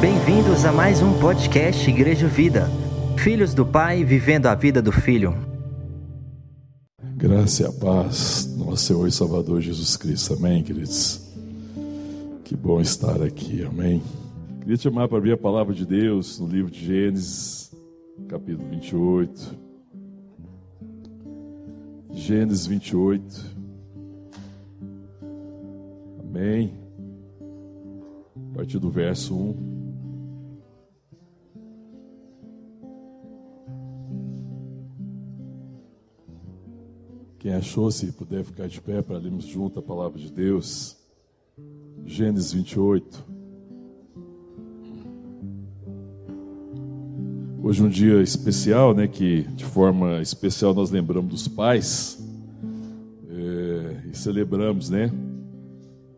[0.00, 2.70] Bem-vindos a mais um podcast Igreja Vida.
[3.18, 5.34] Filhos do Pai vivendo a vida do Filho.
[7.16, 10.34] Graça e a paz, nosso Senhor e Salvador Jesus Cristo.
[10.34, 11.32] Amém, queridos?
[12.44, 14.00] Que bom estar aqui, amém.
[14.60, 17.72] Queria te chamar para abrir a palavra de Deus no livro de Gênesis,
[18.28, 19.71] capítulo 28.
[22.12, 23.56] Gênesis 28.
[26.20, 26.78] Amém.
[28.52, 29.72] A partir do verso 1.
[37.38, 40.96] Quem achou, se puder ficar de pé para lermos junto a palavra de Deus.
[42.04, 43.31] Gênesis 28.
[47.64, 49.06] Hoje é um dia especial, né?
[49.06, 52.20] Que de forma especial nós lembramos dos pais
[53.30, 55.12] é, e celebramos, né?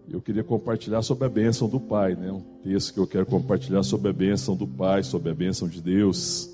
[0.08, 2.32] Eu queria compartilhar sobre a bênção do Pai, né?
[2.32, 5.82] Um texto que eu quero compartilhar sobre a bênção do Pai, sobre a bênção de
[5.82, 6.48] Deus.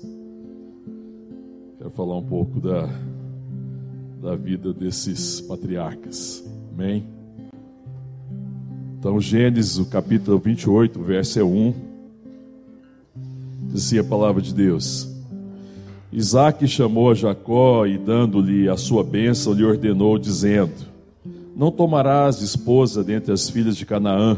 [1.77, 2.89] Quero falar um pouco da
[4.21, 6.43] da vida desses patriarcas.
[6.73, 7.07] Amém?
[8.99, 11.90] Então, Gênesis, o capítulo 28, verso é 1.
[13.71, 15.09] Diz assim a palavra de Deus.
[16.11, 20.73] Isaac chamou a Jacó e, dando-lhe a sua bênção, lhe ordenou, dizendo:
[21.55, 24.37] Não tomarás esposa dentre as filhas de Canaã.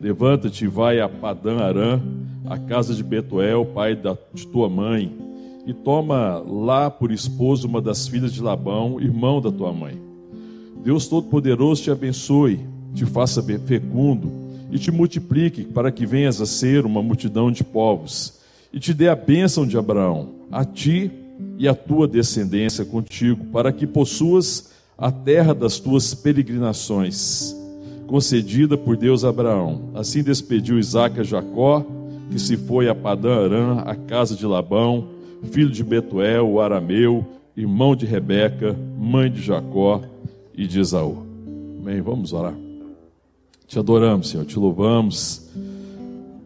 [0.00, 2.00] Levanta-te e vai a Padã Arã,
[2.46, 5.28] a casa de Betuel, pai da, de tua mãe
[5.68, 10.00] e toma lá por esposo uma das filhas de Labão, irmão da tua mãe.
[10.82, 12.58] Deus Todo-Poderoso te abençoe,
[12.94, 14.32] te faça fecundo
[14.70, 18.37] e te multiplique, para que venhas a ser uma multidão de povos,
[18.72, 21.10] e te dê a bênção de Abraão, a ti
[21.56, 27.54] e a tua descendência contigo, para que possuas a terra das tuas peregrinações,
[28.06, 29.90] concedida por Deus a Abraão.
[29.94, 31.84] Assim despediu Isaac a Jacó,
[32.30, 35.08] que se foi a Padã Arã, a casa de Labão,
[35.50, 37.24] filho de Betuel, o arameu,
[37.56, 40.02] irmão de Rebeca, mãe de Jacó
[40.54, 41.24] e de Esaú.
[41.80, 42.00] Amém.
[42.00, 42.54] Vamos orar.
[43.66, 45.50] Te adoramos, Senhor, te louvamos,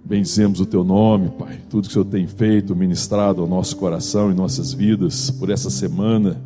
[0.05, 1.61] benzemos o teu nome, Pai.
[1.71, 5.71] Tudo que o Senhor tem feito, ministrado ao nosso coração e nossas vidas por essa
[5.71, 6.41] semana,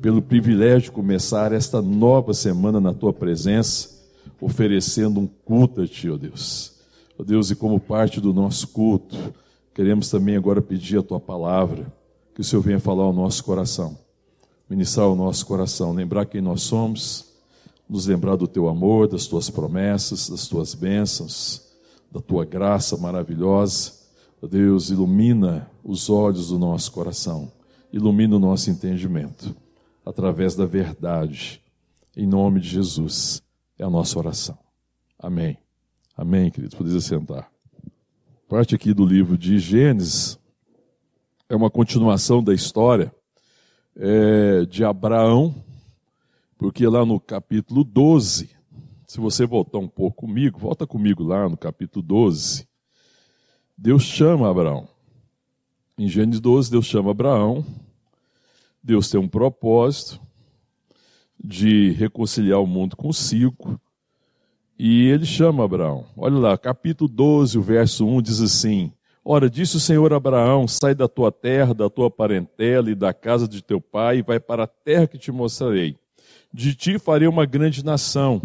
[0.00, 3.88] pelo privilégio de começar esta nova semana na tua presença,
[4.40, 6.72] oferecendo um culto a ti, ó Deus.
[7.18, 9.16] Ó Deus, e como parte do nosso culto,
[9.74, 11.90] Queremos também agora pedir a tua palavra,
[12.34, 13.96] que o Senhor venha falar ao nosso coração,
[14.68, 17.32] ministrar ao nosso coração, lembrar quem nós somos,
[17.88, 21.62] nos lembrar do teu amor, das tuas promessas, das tuas bênçãos,
[22.12, 24.00] da tua graça maravilhosa.
[24.48, 27.50] Deus, ilumina os olhos do nosso coração,
[27.92, 29.54] ilumina o nosso entendimento,
[30.04, 31.62] através da verdade.
[32.16, 33.40] Em nome de Jesus,
[33.78, 34.58] é a nossa oração.
[35.18, 35.56] Amém.
[36.16, 36.76] Amém, queridos.
[36.76, 37.52] Podeis sentar
[38.52, 40.38] parte aqui do livro de Gênesis
[41.48, 43.10] é uma continuação da história
[43.96, 45.54] é, de Abraão,
[46.58, 48.50] porque lá no capítulo 12,
[49.12, 52.66] se você voltar um pouco comigo, volta comigo lá no capítulo 12,
[53.76, 54.88] Deus chama Abraão.
[55.98, 57.62] Em Gênesis 12, Deus chama Abraão,
[58.82, 60.18] Deus tem um propósito
[61.38, 63.78] de reconciliar o mundo consigo,
[64.78, 66.06] e ele chama Abraão.
[66.16, 70.94] Olha lá, capítulo 12, o verso 1 diz assim: Ora, disse o Senhor Abraão: Sai
[70.94, 74.64] da tua terra, da tua parentela e da casa de teu pai, e vai para
[74.64, 75.98] a terra que te mostrarei.
[76.50, 78.40] De ti farei uma grande nação,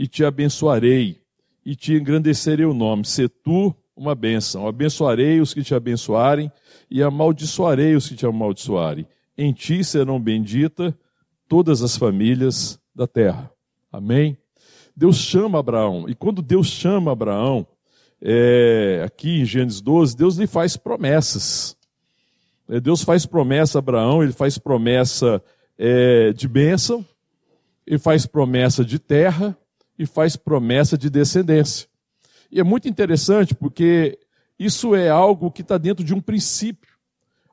[0.00, 1.20] e te abençoarei,
[1.62, 3.04] e te engrandecerei o nome.
[3.04, 4.66] Se tu uma bênção.
[4.66, 6.50] Abençoarei os que te abençoarem,
[6.90, 9.06] e amaldiçoarei os que te amaldiçoarem.
[9.36, 10.94] Em ti serão benditas
[11.46, 13.52] todas as famílias da terra.
[13.92, 14.38] Amém?
[14.96, 16.08] Deus chama Abraão.
[16.08, 17.66] E quando Deus chama Abraão,
[18.22, 21.76] é, aqui em Gênesis 12, Deus lhe faz promessas.
[22.70, 25.42] É, Deus faz promessa a Abraão, ele faz promessa
[25.76, 27.04] é, de bênção,
[27.86, 29.54] ele faz promessa de terra
[30.00, 31.86] e faz promessa de descendência.
[32.50, 34.18] E é muito interessante porque
[34.58, 36.96] isso é algo que está dentro de um princípio.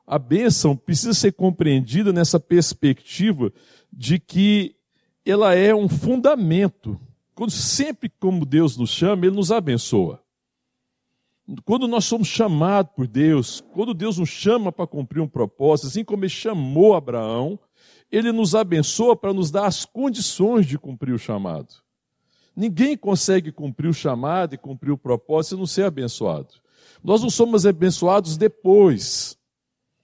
[0.06, 3.52] A bênção precisa ser compreendida nessa perspectiva
[3.92, 4.74] de que
[5.26, 6.98] ela é um fundamento
[7.34, 10.18] quando sempre como Deus nos chama, Ele nos abençoa.
[11.66, 16.02] Quando nós somos chamados por Deus, quando Deus nos chama para cumprir um propósito, assim
[16.02, 17.58] como Ele chamou Abraão,
[18.10, 21.86] Ele nos abençoa para nos dar as condições de cumprir o chamado.
[22.58, 26.54] Ninguém consegue cumprir o chamado e cumprir o propósito e não ser abençoado.
[27.04, 29.38] Nós não somos abençoados depois.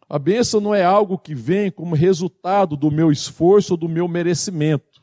[0.08, 4.06] A bênção não é algo que vem como resultado do meu esforço ou do meu
[4.06, 5.02] merecimento.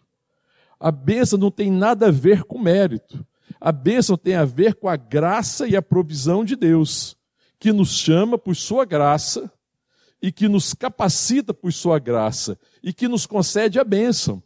[0.80, 3.28] A bênção não tem nada a ver com mérito.
[3.60, 7.18] A bênção tem a ver com a graça e a provisão de Deus,
[7.60, 9.52] que nos chama por sua graça
[10.22, 14.42] e que nos capacita por sua graça e que nos concede a bênção.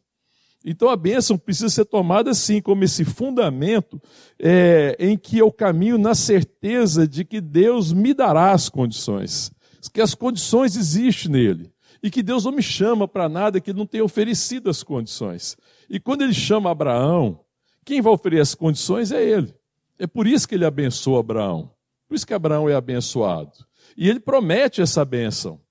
[0.65, 4.01] Então a bênção precisa ser tomada assim, como esse fundamento
[4.39, 9.51] é, em que eu caminho na certeza de que Deus me dará as condições,
[9.93, 11.71] que as condições existem nele
[12.01, 15.55] e que Deus não me chama para nada que ele não tenha oferecido as condições.
[15.87, 17.39] E quando ele chama Abraão,
[17.85, 19.53] quem vai oferecer as condições é ele.
[19.99, 21.71] É por isso que ele abençoa Abraão.
[22.07, 23.51] Por isso que Abraão é abençoado.
[23.95, 25.61] E ele promete essa bênção.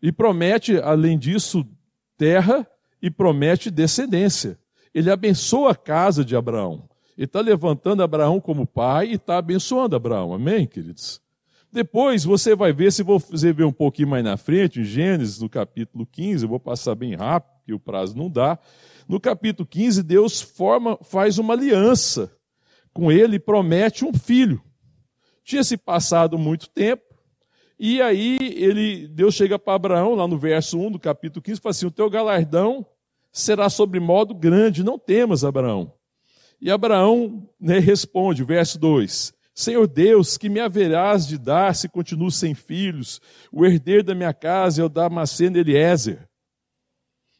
[0.00, 1.66] E promete, além disso,
[2.16, 2.66] terra
[3.02, 4.58] e promete descendência.
[4.94, 6.88] Ele abençoa a casa de Abraão.
[7.16, 10.32] Ele está levantando Abraão como pai e está abençoando Abraão.
[10.32, 11.20] Amém, queridos?
[11.72, 15.48] Depois você vai ver, se você ver um pouquinho mais na frente, em Gênesis, no
[15.48, 18.58] capítulo 15, eu vou passar bem rápido, porque o prazo não dá.
[19.08, 22.32] No capítulo 15, Deus forma, faz uma aliança
[22.92, 24.60] com ele e promete um filho.
[25.44, 27.02] Tinha se passado muito tempo,
[27.82, 31.62] e aí ele, Deus chega para Abraão, lá no verso 1 do capítulo 15, e
[31.62, 32.84] fala assim: O teu galardão
[33.32, 35.90] será sobre modo grande, não temas, Abraão.
[36.60, 42.30] E Abraão né, responde, verso 2: Senhor Deus, que me haverás de dar se continuo
[42.30, 43.18] sem filhos?
[43.50, 46.28] O herdeiro da minha casa é o Damasceno Eliezer.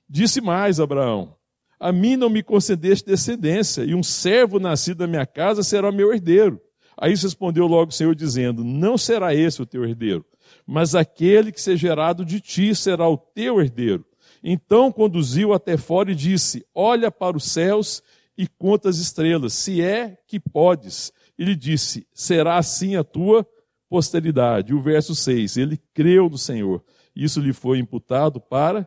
[0.08, 1.36] Disse mais Abraão:
[1.78, 6.14] A mim não me concedeste descendência, e um servo nascido da minha casa será meu
[6.14, 6.58] herdeiro.
[7.00, 10.22] Aí respondeu logo o Senhor, dizendo: Não será esse o teu herdeiro,
[10.66, 14.04] mas aquele que ser gerado de ti será o teu herdeiro.
[14.44, 18.02] Então conduziu até fora e disse: Olha para os céus
[18.36, 21.10] e conta as estrelas, se é que podes.
[21.38, 23.46] Ele disse: Será assim a tua
[23.88, 24.74] posteridade.
[24.74, 26.84] O verso 6: Ele creu no Senhor,
[27.16, 28.86] isso lhe foi imputado para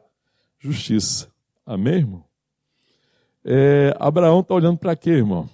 [0.59, 1.27] justiça.
[1.65, 2.23] Amém, irmão?
[3.43, 5.49] É, Abraão está olhando para quê, irmão?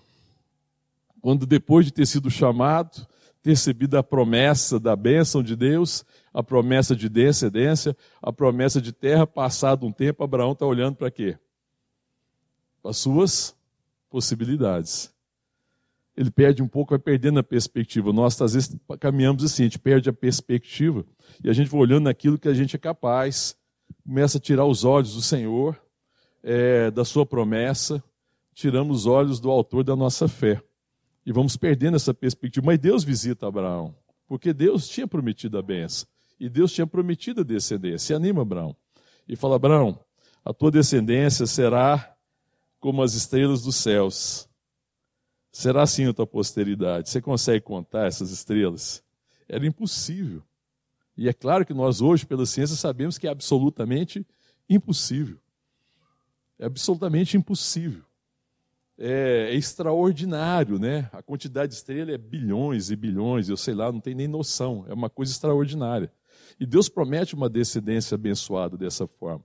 [1.21, 3.07] Quando depois de ter sido chamado,
[3.41, 8.91] ter recebido a promessa da bênção de Deus, a promessa de descendência, a promessa de
[8.91, 11.37] terra, passado um tempo, Abraão está olhando para quê?
[12.81, 13.55] Para as suas
[14.09, 15.13] possibilidades.
[16.15, 18.11] Ele perde um pouco, vai perdendo a perspectiva.
[18.11, 21.05] Nós, às vezes, caminhamos assim, a gente perde a perspectiva
[21.41, 23.55] e a gente vai olhando naquilo que a gente é capaz,
[24.03, 25.79] começa a tirar os olhos do Senhor,
[26.43, 28.03] é, da sua promessa,
[28.53, 30.61] tiramos os olhos do autor da nossa fé.
[31.29, 32.65] E vamos perdendo essa perspectiva.
[32.65, 33.93] Mas Deus visita Abraão,
[34.25, 36.07] porque Deus tinha prometido a benção.
[36.39, 38.13] E Deus tinha prometido a descendência.
[38.13, 38.75] E anima Abraão.
[39.27, 40.03] E fala: Abraão,
[40.43, 42.17] a tua descendência será
[42.79, 44.49] como as estrelas dos céus.
[45.51, 47.11] Será assim a tua posteridade.
[47.11, 49.03] Você consegue contar essas estrelas?
[49.47, 50.41] Era impossível.
[51.15, 54.25] E é claro que nós hoje, pela ciência, sabemos que é absolutamente
[54.67, 55.37] impossível.
[56.57, 58.08] É absolutamente impossível
[59.01, 61.09] é, é, extraordinário, né?
[61.13, 64.83] A quantidade de estrela é bilhões e bilhões, eu sei lá, não tem nem noção.
[64.89, 66.11] É uma coisa extraordinária.
[66.59, 69.43] E Deus promete uma descendência abençoada dessa forma.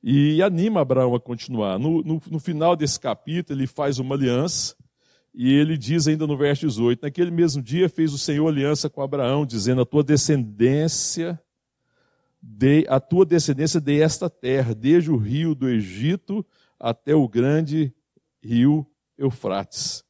[0.00, 1.80] E anima Abraão a continuar.
[1.80, 4.76] No, no, no final desse capítulo, ele faz uma aliança,
[5.34, 9.02] e ele diz ainda no verso 18: Naquele mesmo dia fez o Senhor aliança com
[9.02, 11.40] Abraão, dizendo: A tua descendência.
[12.40, 16.46] De, a tua descendência de esta terra, desde o rio do Egito
[16.78, 17.92] até o grande
[18.46, 18.86] rio
[19.18, 20.04] Eufrates.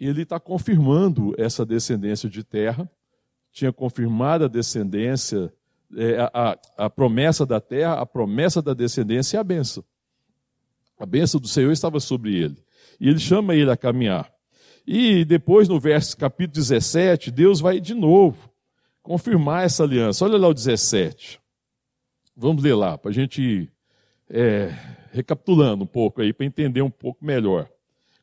[0.00, 2.90] E ele está confirmando essa descendência de terra,
[3.52, 5.52] tinha confirmado a descendência,
[5.96, 9.84] é, a, a, promessa da terra, a promessa da descendência e a benção.
[10.98, 12.56] A benção do Senhor estava sobre ele.
[13.00, 14.32] E ele chama ele a caminhar.
[14.86, 18.50] E depois, no verso capítulo 17, Deus vai de novo
[19.02, 20.24] confirmar essa aliança.
[20.24, 21.40] Olha lá o 17.
[22.36, 23.70] Vamos ler lá, para a gente
[24.30, 24.72] é,
[25.12, 27.68] recapitulando um pouco aí, para entender um pouco melhor,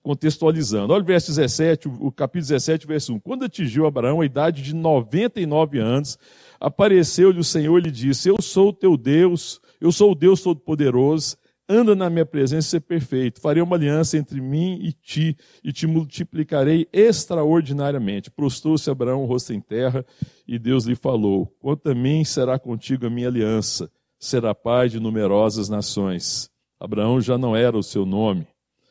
[0.06, 0.94] contextualizando.
[0.94, 3.20] Olha o verso 17, o capítulo 17, verso 1.
[3.22, 6.16] Quando atingiu Abraão a idade de 99 anos,
[6.60, 10.44] apareceu-lhe o Senhor e lhe disse: Eu sou o teu Deus, eu sou o Deus
[10.44, 11.36] Todo-Poderoso,
[11.68, 13.42] anda na minha presença e ser perfeito.
[13.42, 18.30] Farei uma aliança entre mim e ti, e te multiplicarei extraordinariamente.
[18.30, 20.06] Prostrou-se Abraão o rosto em terra,
[20.48, 25.00] e Deus lhe falou: Quanto a mim será contigo a minha aliança, será pai de
[25.00, 26.48] numerosas nações.
[26.80, 28.46] Abraão já não era o seu nome.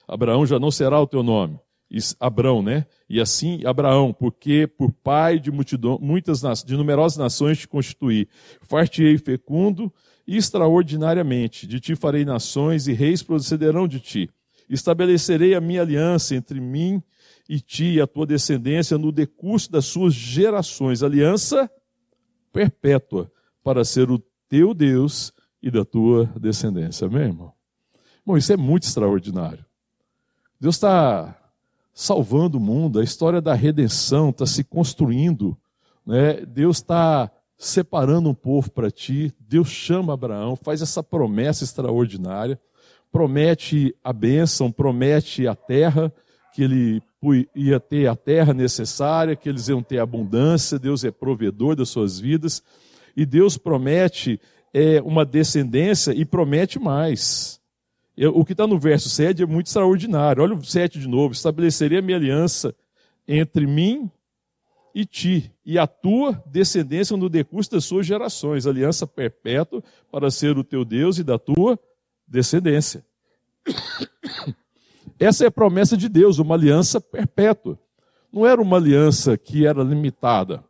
[0.07, 1.59] Abraão já não será o teu nome.
[2.19, 2.87] Abrão, né?
[3.09, 8.29] E assim Abraão, porque por pai de multidão, muitas de numerosas nações te constituí.
[8.63, 9.93] Fartei fecundo
[10.27, 11.67] e extraordinariamente.
[11.67, 14.31] De ti farei nações e reis procederão de ti.
[14.69, 17.03] Estabelecerei a minha aliança entre mim
[17.49, 21.71] e ti e a tua descendência no decurso das suas gerações, aliança
[22.53, 23.31] perpétua,
[23.63, 24.19] para ser o
[24.49, 25.33] teu Deus
[25.63, 27.07] e da tua descendência.
[27.07, 27.53] Amém, irmão?
[28.25, 29.65] Bom, isso é muito extraordinário.
[30.65, 31.37] Deus está
[31.93, 35.55] salvando o mundo, a história da redenção está se construindo.
[36.07, 36.41] Né?
[36.47, 39.31] Deus está separando um povo para ti.
[39.39, 42.59] Deus chama Abraão, faz essa promessa extraordinária,
[43.13, 46.11] promete a bênção, promete a terra,
[46.55, 47.03] que ele
[47.55, 52.19] ia ter a terra necessária, que eles iam ter abundância, Deus é provedor das suas
[52.19, 52.63] vidas,
[53.15, 54.41] e Deus promete
[54.73, 57.61] é, uma descendência e promete mais.
[58.33, 60.43] O que está no verso 7 é muito extraordinário.
[60.43, 61.35] Olha o 7 de novo.
[61.35, 62.75] Estabeleceria minha aliança
[63.27, 64.11] entre mim
[64.95, 68.67] e ti, e a tua descendência no decurso das suas gerações.
[68.67, 71.79] Aliança perpétua para ser o teu Deus e da tua
[72.27, 73.05] descendência.
[75.19, 77.79] Essa é a promessa de Deus, uma aliança perpétua.
[78.33, 80.63] Não era uma aliança que era limitada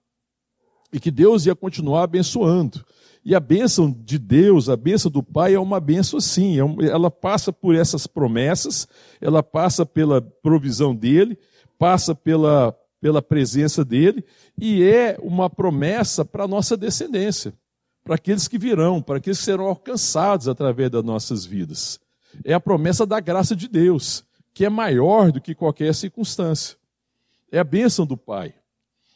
[0.93, 2.85] e que Deus ia continuar abençoando.
[3.25, 7.11] E a bênção de Deus, a bênção do Pai é uma bênção sim, é ela
[7.11, 8.87] passa por essas promessas,
[9.19, 11.39] ela passa pela provisão dele,
[11.79, 14.23] passa pela, pela presença dele,
[14.61, 17.55] e é uma promessa para a nossa descendência,
[18.05, 21.99] para aqueles que virão, para aqueles que serão alcançados através das nossas vidas.
[22.45, 26.77] É a promessa da graça de Deus, que é maior do que qualquer circunstância.
[27.51, 28.55] É a bênção do Pai.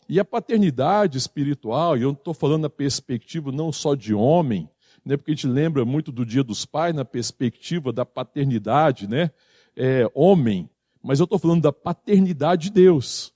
[0.08, 4.70] E a paternidade espiritual, e eu estou falando na perspectiva não só de homem,
[5.04, 9.30] né, porque a gente lembra muito do Dia dos Pais na perspectiva da paternidade, né,
[9.76, 10.70] é, homem,
[11.02, 13.34] mas eu estou falando da paternidade de Deus,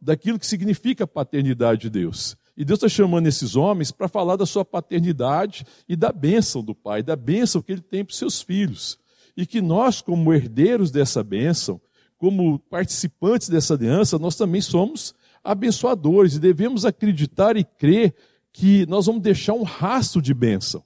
[0.00, 2.36] daquilo que significa paternidade de Deus.
[2.56, 6.74] E Deus está chamando esses homens para falar da sua paternidade e da bênção do
[6.74, 8.98] Pai, da bênção que Ele tem para os seus filhos.
[9.36, 11.80] E que nós, como herdeiros dessa bênção,
[12.18, 18.14] como participantes dessa aliança, nós também somos abençoadores e devemos acreditar e crer
[18.52, 20.84] que nós vamos deixar um rastro de bênção.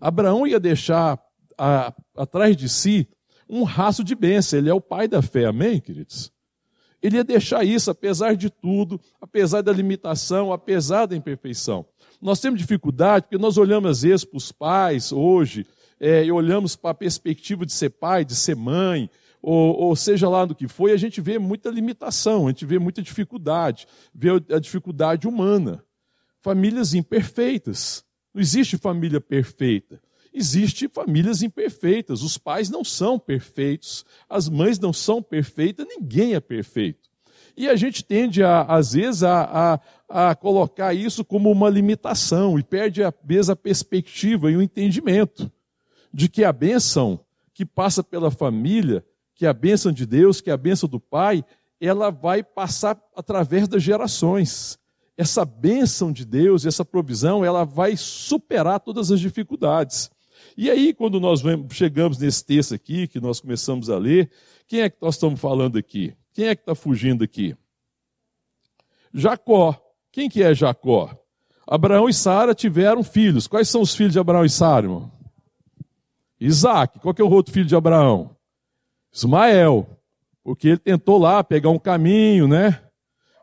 [0.00, 1.18] Abraão ia deixar
[1.56, 3.08] a, atrás de si
[3.48, 4.58] um rastro de bênção.
[4.58, 6.30] Ele é o pai da fé, amém, queridos?
[7.02, 11.86] Ele ia deixar isso, apesar de tudo, apesar da limitação, apesar da imperfeição.
[12.20, 15.66] Nós temos dificuldade porque nós olhamos às vezes para os pais hoje,
[16.00, 19.08] é, e olhamos para a perspectiva de ser pai, de ser mãe,
[19.48, 22.80] ou, ou, seja lá do que foi, a gente vê muita limitação, a gente vê
[22.80, 25.84] muita dificuldade, vê a dificuldade humana.
[26.40, 28.04] Famílias imperfeitas.
[28.34, 30.02] Não existe família perfeita.
[30.34, 32.22] Existem famílias imperfeitas.
[32.22, 37.08] Os pais não são perfeitos, as mães não são perfeitas, ninguém é perfeito.
[37.56, 42.58] E a gente tende, a, às vezes, a, a, a colocar isso como uma limitação
[42.58, 45.48] e perde, às vezes, a perspectiva e o entendimento
[46.12, 47.20] de que a bênção
[47.54, 49.04] que passa pela família
[49.36, 51.44] que a bênção de Deus, que a bênção do Pai,
[51.80, 54.78] ela vai passar através das gerações.
[55.16, 60.10] Essa bênção de Deus, essa provisão, ela vai superar todas as dificuldades.
[60.56, 64.30] E aí, quando nós chegamos nesse texto aqui, que nós começamos a ler,
[64.66, 66.14] quem é que nós estamos falando aqui?
[66.32, 67.54] Quem é que está fugindo aqui?
[69.12, 69.78] Jacó.
[70.10, 71.14] Quem que é Jacó?
[71.66, 73.46] Abraão e Sara tiveram filhos.
[73.46, 75.12] Quais são os filhos de Abraão e Sara, irmão?
[76.38, 77.00] Isaac.
[77.00, 78.35] Qual que é o outro filho de Abraão?
[79.12, 79.86] Ismael,
[80.42, 82.80] porque ele tentou lá pegar um caminho, né?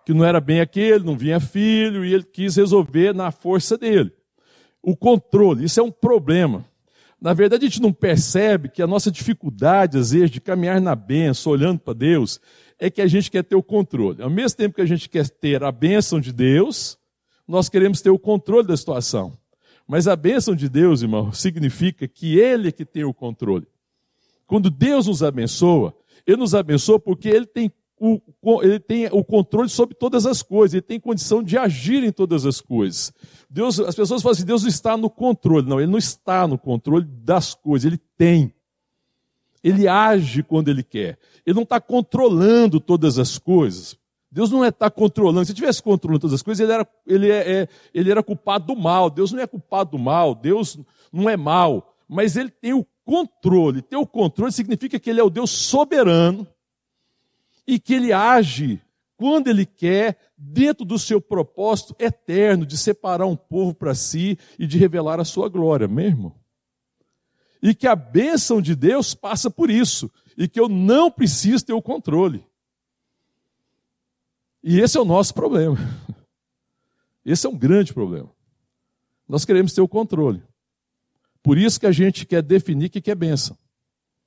[0.05, 4.11] Que não era bem aquele, não vinha filho, e ele quis resolver na força dele.
[4.81, 6.65] O controle, isso é um problema.
[7.19, 10.93] Na verdade, a gente não percebe que a nossa dificuldade, às vezes, de caminhar na
[10.93, 12.39] benção, olhando para Deus,
[12.77, 14.21] é que a gente quer ter o controle.
[14.21, 16.97] Ao mesmo tempo que a gente quer ter a bênção de Deus,
[17.47, 19.37] nós queremos ter o controle da situação.
[19.87, 23.65] Mas a bênção de Deus, irmão, significa que Ele é que tem o controle.
[24.53, 25.95] Quando Deus nos abençoa,
[26.27, 28.21] Ele nos abençoa porque Ele tem o,
[28.61, 32.45] ele tem o controle sobre todas as coisas, ele tem condição de agir em todas
[32.45, 33.11] as coisas.
[33.49, 35.67] Deus, as pessoas falam assim: Deus está no controle.
[35.67, 38.53] Não, ele não está no controle das coisas, ele tem.
[39.63, 41.17] Ele age quando ele quer.
[41.43, 43.97] Ele não está controlando todas as coisas.
[44.29, 45.45] Deus não está é, controlando.
[45.45, 48.79] Se tivesse controlando todas as coisas, ele era, ele, é, é, ele era culpado do
[48.79, 49.09] mal.
[49.09, 50.35] Deus não é culpado do mal.
[50.35, 50.77] Deus
[51.11, 51.95] não é mal.
[52.07, 53.81] Mas ele tem o controle.
[53.81, 56.47] Ter o controle significa que ele é o Deus soberano
[57.65, 58.81] e que ele age
[59.15, 64.67] quando ele quer, dentro do seu propósito eterno de separar um povo para si e
[64.67, 66.35] de revelar a sua glória, mesmo.
[67.61, 71.71] E que a bênção de Deus passa por isso, e que eu não preciso ter
[71.71, 72.45] o controle.
[74.61, 75.77] E esse é o nosso problema.
[77.25, 78.29] Esse é um grande problema.
[79.25, 80.43] Nós queremos ter o controle.
[81.43, 83.57] Por isso que a gente quer definir o que é bênção.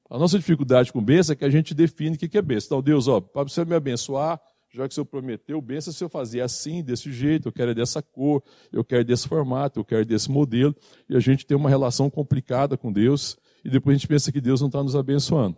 [0.08, 2.66] A nossa dificuldade com bênção é que a gente define o que é bênção.
[2.66, 4.40] Então, Deus, ó, para você me abençoar,
[4.72, 8.02] já que o Senhor prometeu, bênção se eu fazer assim, desse jeito, eu quero dessa
[8.02, 10.76] cor, eu quero desse formato, eu quero desse modelo.
[11.08, 14.40] E a gente tem uma relação complicada com Deus, e depois a gente pensa que
[14.40, 15.56] Deus não está nos abençoando.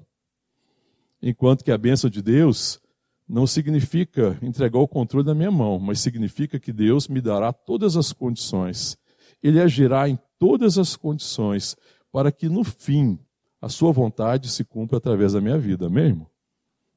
[1.20, 2.80] Enquanto que a bênção de Deus
[3.28, 7.96] não significa entregar o controle na minha mão, mas significa que Deus me dará todas
[7.96, 8.96] as condições.
[9.42, 11.76] Ele agirá em todas as condições
[12.12, 13.18] para que no fim
[13.60, 16.30] a sua vontade se cumpra através da minha vida, mesmo.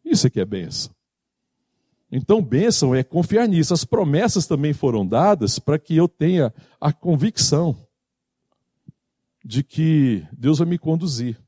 [0.06, 0.94] Isso é que é bênção.
[2.12, 3.74] Então, bênção é confiar nisso.
[3.74, 7.76] As promessas também foram dadas para que eu tenha a convicção
[9.44, 11.40] de que Deus vai me conduzir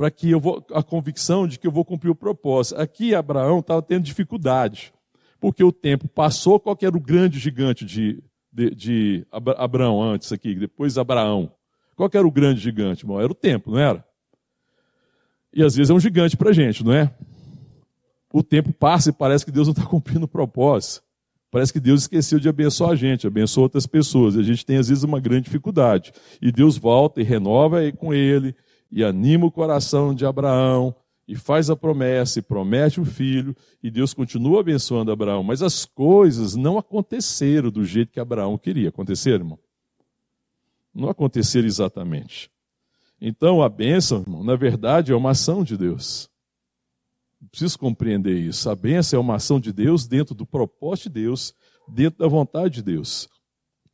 [0.00, 2.80] para que eu vou, a convicção de que eu vou cumprir o propósito.
[2.80, 4.94] Aqui Abraão estava tendo dificuldade,
[5.38, 8.18] porque o tempo passou, qual era o grande gigante de,
[8.52, 11.52] de, de Abraão antes aqui, depois Abraão?
[11.96, 13.20] Qual era o grande gigante, irmão?
[13.20, 14.04] Era o tempo, não era?
[15.52, 17.12] E às vezes é um gigante para a gente, não é?
[18.32, 21.02] O tempo passa e parece que Deus não está cumprindo o propósito.
[21.50, 24.36] Parece que Deus esqueceu de abençoar a gente, abençoa outras pessoas.
[24.36, 26.12] A gente tem às vezes uma grande dificuldade.
[26.40, 28.54] E Deus volta e renova com ele,
[28.90, 30.94] e anima o coração de Abraão
[31.30, 35.84] e faz a promessa e promete o filho, e Deus continua abençoando Abraão, mas as
[35.84, 38.88] coisas não aconteceram do jeito que Abraão queria.
[38.88, 39.56] acontecer, irmão?
[40.92, 42.50] Não aconteceram exatamente.
[43.20, 46.28] Então a bênção, irmão, na verdade, é uma ação de Deus.
[47.48, 48.68] Preciso compreender isso.
[48.68, 51.54] A bênção é uma ação de Deus dentro do propósito de Deus,
[51.86, 53.28] dentro da vontade de Deus.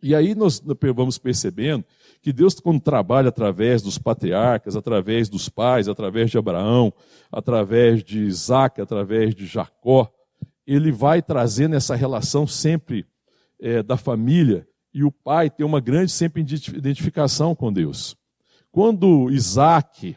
[0.02, 0.62] E aí nós
[0.94, 1.84] vamos percebendo
[2.20, 6.92] que Deus, quando trabalha através dos patriarcas, através dos pais, através de Abraão,
[7.30, 10.10] através de Isaac, através de Jacó,
[10.66, 13.06] ele vai trazendo essa relação sempre
[13.60, 18.16] é, da família, e o pai tem uma grande sempre identificação com Deus.
[18.72, 20.16] Quando Isaac,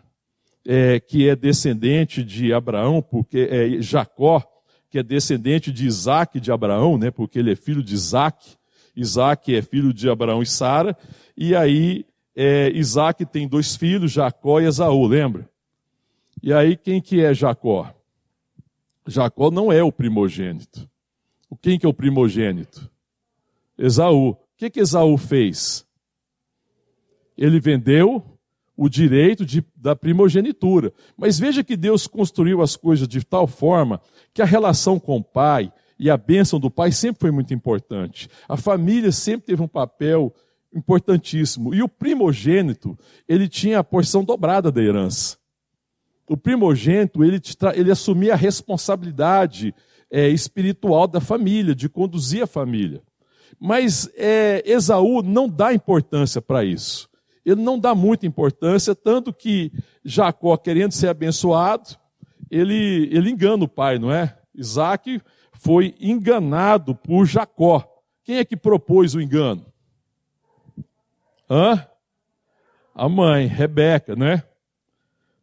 [0.66, 4.44] é, que é descendente de Abraão, porque é Jacó,
[4.90, 8.58] que é descendente de Isaac de Abraão, né, porque ele é filho de Isaac,
[9.00, 10.98] Isaac é filho de Abraão e Sara,
[11.36, 15.50] e aí é, Isaac tem dois filhos, Jacó e Esaú, lembra?
[16.42, 17.94] E aí quem que é Jacó?
[19.08, 20.90] Jacó não é o primogênito.
[21.50, 22.90] O quem que é o primogênito?
[23.78, 24.32] Esaú.
[24.32, 25.86] O que que Esaú fez?
[27.38, 28.24] Ele vendeu
[28.76, 30.94] o direito de, da primogenitura.
[31.18, 34.02] Mas veja que Deus construiu as coisas de tal forma
[34.34, 38.30] que a relação com o pai e a bênção do pai sempre foi muito importante.
[38.48, 40.34] A família sempre teve um papel
[40.74, 41.74] importantíssimo.
[41.76, 45.38] E o primogênito, ele tinha a porção dobrada da herança.
[46.28, 47.42] O primogênito, ele,
[47.76, 49.76] ele assumia a responsabilidade
[50.10, 53.02] é, espiritual da família, de conduzir a família.
[53.60, 57.10] Mas é, Esaú não dá importância para isso.
[57.46, 59.72] Ele não dá muita importância, tanto que
[60.06, 61.98] Jacó, querendo ser abençoado,
[62.50, 64.38] ele, ele engana o pai, não é?
[64.56, 65.22] Isaac
[65.60, 67.86] foi enganado por Jacó.
[68.24, 69.66] Quem é que propôs o engano?
[71.50, 71.86] Hã?
[72.96, 74.44] A mãe, Rebeca, né?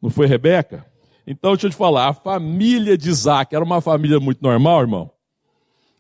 [0.00, 0.86] Não foi Rebeca?
[1.26, 5.10] Então, deixa eu te falar, a família de Isaac era uma família muito normal, irmão?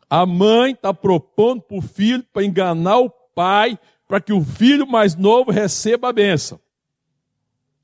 [0.08, 4.86] A mãe está propondo para o filho para enganar o pai, para que o filho
[4.86, 6.58] mais novo receba a bênção.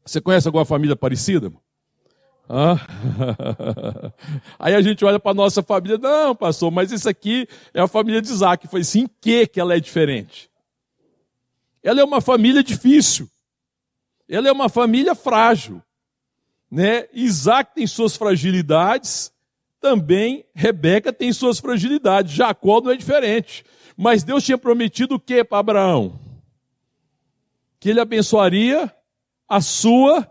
[0.05, 1.47] Você conhece alguma família parecida?
[1.47, 1.61] Irmão?
[2.48, 2.76] Ah.
[4.59, 7.88] Aí a gente olha para a nossa família, não, pastor, mas isso aqui é a
[7.88, 8.66] família de Isaac.
[8.68, 10.50] Foi assim, em que que ela é diferente?
[11.83, 13.28] Ela é uma família difícil.
[14.28, 15.83] Ela é uma família frágil.
[16.70, 17.07] Né?
[17.12, 19.33] Isaac tem suas fragilidades,
[19.81, 22.33] também Rebeca tem suas fragilidades.
[22.33, 23.64] Jacó não é diferente.
[23.96, 26.18] Mas Deus tinha prometido o que para Abraão?
[27.78, 28.90] Que ele abençoaria
[29.48, 30.26] a sua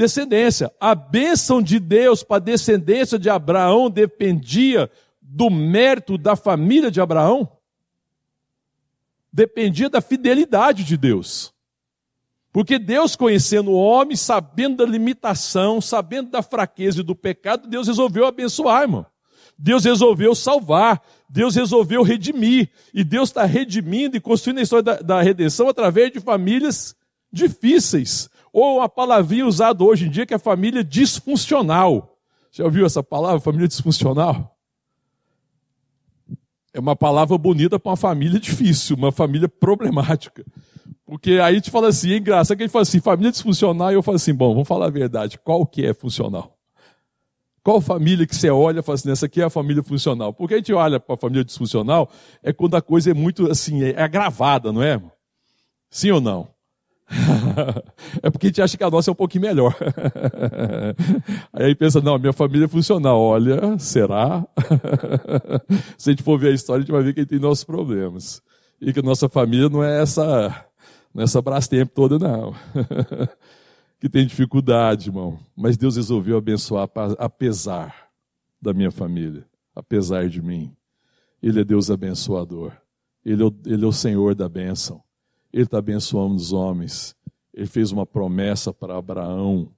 [0.00, 0.72] descendência.
[0.80, 7.00] A bênção de Deus para a descendência de Abraão dependia do mérito da família de
[7.00, 7.50] Abraão?
[9.32, 11.52] Dependia da fidelidade de Deus.
[12.52, 17.86] Porque Deus, conhecendo o homem, sabendo da limitação, sabendo da fraqueza e do pecado, Deus
[17.86, 19.06] resolveu abençoar, irmão.
[19.56, 22.70] Deus resolveu salvar, Deus resolveu redimir.
[22.94, 26.96] E Deus está redimindo e construindo a história da, da redenção através de famílias
[27.32, 32.16] difíceis, ou a palavrinha usada hoje em dia que é família disfuncional.
[32.50, 34.56] Já ouviu essa palavra, família disfuncional?
[36.72, 40.44] É uma palavra bonita para uma família difícil, uma família problemática.
[41.04, 43.94] Porque aí gente fala assim, é engraçado que a gente fala assim, família disfuncional, e
[43.94, 46.56] eu falo assim, bom, vamos falar a verdade, qual que é funcional?
[47.62, 50.32] Qual família que você olha e fala assim, essa aqui é a família funcional?
[50.32, 52.08] Porque a gente olha para a família disfuncional,
[52.42, 55.02] é quando a coisa é muito assim, é agravada, não é?
[55.90, 56.48] Sim ou não?
[58.22, 59.74] é porque a gente acha que a nossa é um pouquinho melhor.
[61.52, 63.20] Aí pensa, não, minha família é funcional.
[63.20, 64.46] Olha, será?
[65.98, 68.42] Se a gente for ver a história, a gente vai ver que tem nossos problemas.
[68.80, 70.64] E que a nossa família não é essa,
[71.12, 72.54] não é essa Brastemp toda, não.
[74.00, 75.38] que tem dificuldade, irmão.
[75.56, 78.08] Mas Deus resolveu abençoar apesar
[78.60, 79.44] da minha família,
[79.74, 80.74] apesar de mim.
[81.42, 82.72] Ele é Deus abençoador.
[83.24, 85.02] Ele é o, ele é o Senhor da bênção.
[85.52, 87.14] Ele está abençoando os homens.
[87.52, 89.72] Ele fez uma promessa para Abraão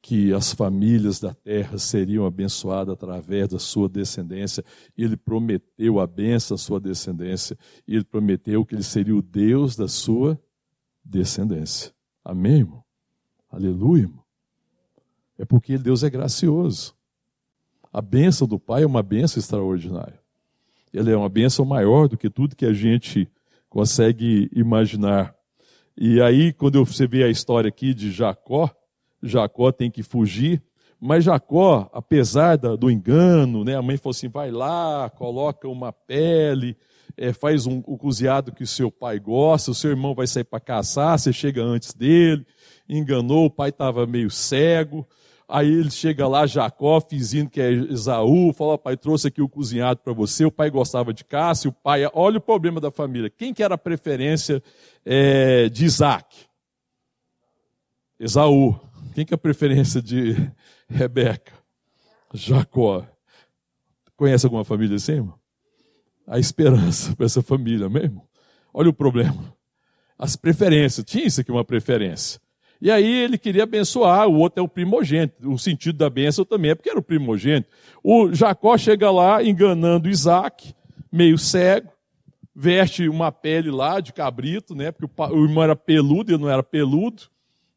[0.00, 4.64] que as famílias da terra seriam abençoadas através da sua descendência.
[4.96, 7.58] Ele prometeu a benção à sua descendência.
[7.88, 10.40] Ele prometeu que ele seria o Deus da sua
[11.04, 11.92] descendência.
[12.24, 12.84] Amém, irmão?
[13.50, 14.22] Aleluia, irmão.
[15.38, 16.94] É porque Deus é gracioso.
[17.92, 20.20] A bênção do Pai é uma bênção extraordinária.
[20.92, 23.28] Ela é uma bênção maior do que tudo que a gente
[23.76, 25.34] consegue imaginar.
[25.94, 28.70] E aí, quando você vê a história aqui de Jacó,
[29.22, 30.62] Jacó tem que fugir,
[30.98, 36.74] mas Jacó, apesar do engano, né, a mãe falou assim: vai lá, coloca uma pele,
[37.18, 40.44] é, faz um, o cozinhado que o seu pai gosta, o seu irmão vai sair
[40.44, 42.46] para caçar, você chega antes dele,
[42.88, 45.06] enganou, o pai estava meio cego.
[45.48, 50.00] Aí ele chega lá, Jacó, fingindo que é Esaú, fala, pai, trouxe aqui o cozinhado
[50.00, 53.30] para você, o pai gostava de caça, o pai, olha o problema da família.
[53.30, 54.60] Quem que era a preferência
[55.04, 56.46] é, de Isaac?
[58.18, 58.78] Esaú.
[59.14, 60.34] Quem que é a preferência de
[60.88, 61.52] Rebeca?
[62.34, 63.06] Jacó.
[64.16, 65.38] Conhece alguma família assim, irmão?
[66.26, 68.28] A esperança para essa família mesmo.
[68.74, 69.54] Olha o problema.
[70.18, 71.06] As preferências.
[71.06, 72.40] Tinha isso aqui uma preferência.
[72.80, 75.50] E aí ele queria abençoar, o outro é o primogênito.
[75.50, 77.68] O sentido da bênção também é porque era o primogênito.
[78.02, 80.74] O Jacó chega lá enganando Isaac,
[81.10, 81.90] meio cego,
[82.54, 84.92] veste uma pele lá de cabrito, né?
[84.92, 87.24] Porque o irmão era peludo, ele não era peludo.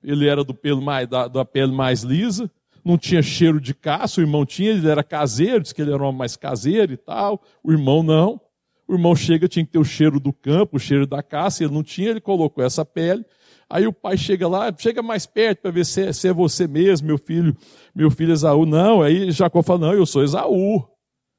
[0.03, 2.49] Ele era do pelo mais, da, da pele mais lisa,
[2.83, 6.01] não tinha cheiro de caça, o irmão tinha, ele era caseiro, disse que ele era
[6.01, 7.43] um homem mais caseiro e tal.
[7.62, 8.39] O irmão não.
[8.88, 11.73] O irmão chega, tinha que ter o cheiro do campo, o cheiro da caça, ele
[11.73, 13.23] não tinha, ele colocou essa pele
[13.69, 16.67] Aí o pai chega lá, chega mais perto para ver se é, se é, você
[16.67, 17.55] mesmo, meu filho,
[17.93, 18.65] meu filho Esaú.
[18.65, 20.88] Não, aí Jacó fala, não, eu sou Esaú.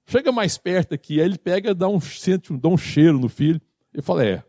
[0.06, 3.60] Chega mais perto aqui, aí ele pega, dá um, sente, dá um cheiro no filho.
[3.92, 4.44] Ele fala, é,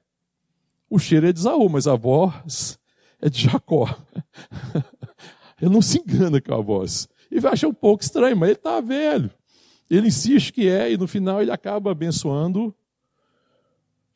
[0.89, 2.77] o cheiro é de Esaú, mas a voz
[3.19, 3.87] é de Jacó.
[5.59, 7.07] ele não se engana com a voz.
[7.31, 9.31] E acha um pouco estranho, mas ele está velho.
[9.89, 12.75] Ele insiste que é, e no final ele acaba abençoando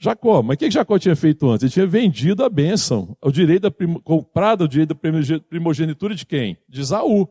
[0.05, 1.63] Jacó, mas o que Jacó tinha feito antes?
[1.63, 3.95] Ele tinha vendido a bênção, o direito da prim...
[3.95, 6.57] comprado o direito da primogenitura de quem?
[6.69, 7.27] De Esaú.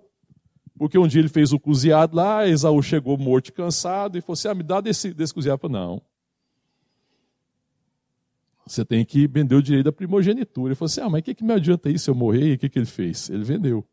[0.77, 4.35] Porque um dia ele fez o cozinhado lá, Esaú chegou morto e cansado, e falou
[4.35, 5.61] assim: ah, me dá desse, desse cozinhado.
[5.61, 6.03] Falei, não.
[8.67, 10.71] Você tem que vender o direito da primogenitura.
[10.71, 12.53] Ele falou assim: ah, mas o que, que me adianta isso se eu morrer?
[12.53, 13.31] E o que, que ele fez?
[13.31, 13.87] Ele vendeu.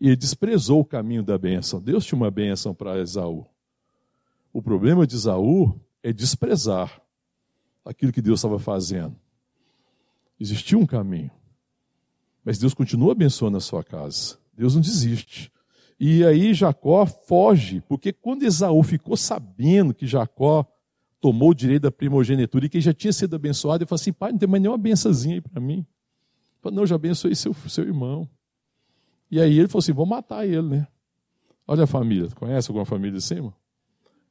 [0.00, 1.80] E ele desprezou o caminho da bênção.
[1.80, 3.44] Deus tinha uma bênção para Esaú.
[4.52, 7.02] O problema de Esaú é desprezar
[7.84, 9.16] aquilo que Deus estava fazendo.
[10.38, 11.30] Existia um caminho.
[12.44, 14.38] Mas Deus continua abençoando a sua casa.
[14.54, 15.52] Deus não desiste.
[15.98, 20.66] E aí Jacó foge, porque quando Esaú ficou sabendo que Jacó
[21.20, 24.32] tomou o direito da primogenitura e que já tinha sido abençoado, ele falou assim: pai,
[24.32, 25.74] não tem mais nenhuma bençãozinha aí para mim.
[25.74, 25.86] Ele
[26.62, 28.26] falou, não, já abençoei seu, seu irmão.
[29.30, 30.88] E aí ele falou assim: vou matar ele, né?
[31.66, 33.54] Olha a família, conhece alguma família assim, irmão?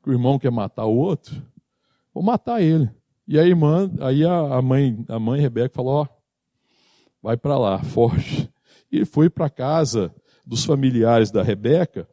[0.01, 1.39] Que o irmão quer matar o outro?
[2.11, 2.89] Vou matar ele.
[3.31, 6.07] E a irmã, aí a mãe, a mãe Rebeca falou: ó,
[7.21, 8.49] vai para lá, foge.
[8.91, 10.11] E foi para casa
[10.43, 12.09] dos familiares da Rebeca,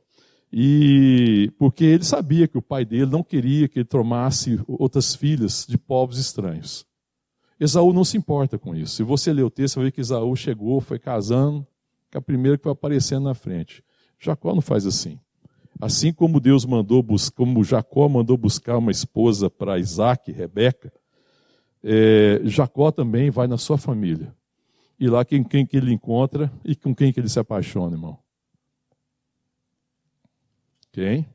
[0.52, 5.64] e porque ele sabia que o pai dele não queria que ele tomasse outras filhas
[5.66, 6.84] de povos estranhos.
[7.58, 8.96] Esaú não se importa com isso.
[8.96, 11.66] Se você ler o texto, você vai ver que Esaú chegou, foi casando,
[12.12, 13.82] com a primeira que foi aparecendo na frente.
[14.18, 15.18] Jacó não faz assim.
[15.80, 17.02] Assim como Deus mandou
[17.34, 20.92] como Jacó mandou buscar uma esposa para Isaac, Rebeca,
[21.88, 24.34] é, Jacó também vai na sua família.
[24.98, 28.18] E lá quem, quem que ele encontra e com quem que ele se apaixona, irmão?
[30.90, 31.28] Quem?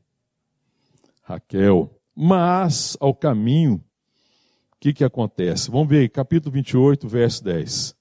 [1.22, 1.98] Raquel.
[2.14, 5.70] Mas, ao caminho, o que, que acontece?
[5.70, 7.96] Vamos ver, capítulo 28, verso 10.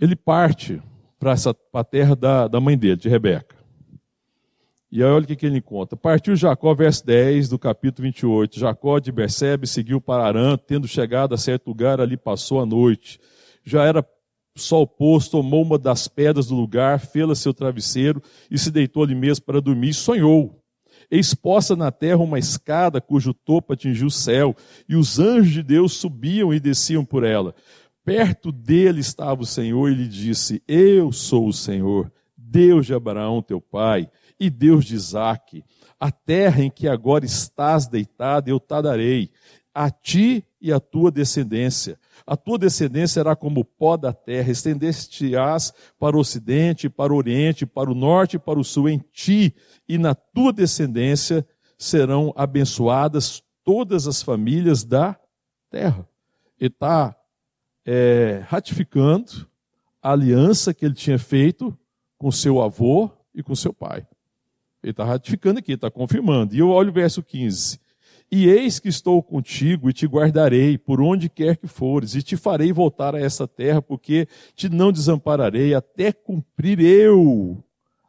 [0.00, 0.82] Ele parte
[1.20, 1.34] para
[1.74, 3.61] a terra da, da mãe dele, de Rebeca.
[4.92, 5.96] E aí olha o que, que ele encontra.
[5.96, 8.60] Partiu Jacó, verso 10 do capítulo 28.
[8.60, 13.18] Jacó de Bersebe seguiu para Arã, tendo chegado a certo lugar, ali passou a noite.
[13.64, 14.06] Já era
[14.54, 19.14] sol posto, tomou uma das pedras do lugar, fê-la seu travesseiro e se deitou ali
[19.14, 20.62] mesmo para dormir e sonhou.
[21.10, 24.54] Exposta na terra uma escada cujo topo atingiu o céu,
[24.86, 27.54] e os anjos de Deus subiam e desciam por ela.
[28.04, 33.40] Perto dele estava o Senhor e lhe disse: Eu sou o Senhor, Deus de Abraão,
[33.40, 34.10] teu pai
[34.42, 35.64] e Deus de Isaac:
[36.00, 39.30] A terra em que agora estás deitado, eu te darei,
[39.72, 41.96] a ti e a tua descendência.
[42.26, 47.16] A tua descendência será como o pó da terra, estendeste-ás para o ocidente, para o
[47.16, 48.88] oriente, para o norte e para o sul.
[48.88, 49.54] Em ti
[49.88, 51.46] e na tua descendência
[51.78, 55.16] serão abençoadas todas as famílias da
[55.70, 56.06] terra.
[56.58, 57.16] Ele está
[57.86, 59.48] é, ratificando
[60.02, 61.76] a aliança que ele tinha feito
[62.18, 64.06] com seu avô e com seu pai.
[64.82, 66.54] Ele está ratificando aqui, está confirmando.
[66.54, 67.78] E eu olho o verso 15.
[68.30, 72.34] E eis que estou contigo e te guardarei por onde quer que fores, e te
[72.34, 77.62] farei voltar a essa terra, porque te não desampararei até cumprir eu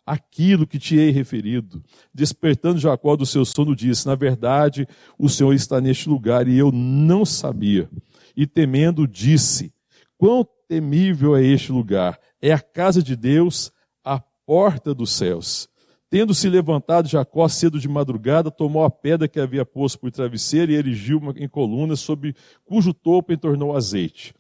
[0.06, 1.84] aquilo que te hei referido.
[2.14, 6.72] Despertando Jacó do seu sono, disse: Na verdade, o Senhor está neste lugar e eu
[6.72, 7.90] não sabia.
[8.36, 9.74] E temendo, disse:
[10.18, 12.18] Quão temível é este lugar!
[12.42, 13.72] É a casa de Deus,
[14.04, 15.70] a porta dos céus.
[16.14, 20.72] Tendo se levantado Jacó cedo de madrugada, tomou a pedra que havia posto por travesseiro
[20.72, 24.32] e erigiu uma em coluna, sob cujo topo entornou azeite.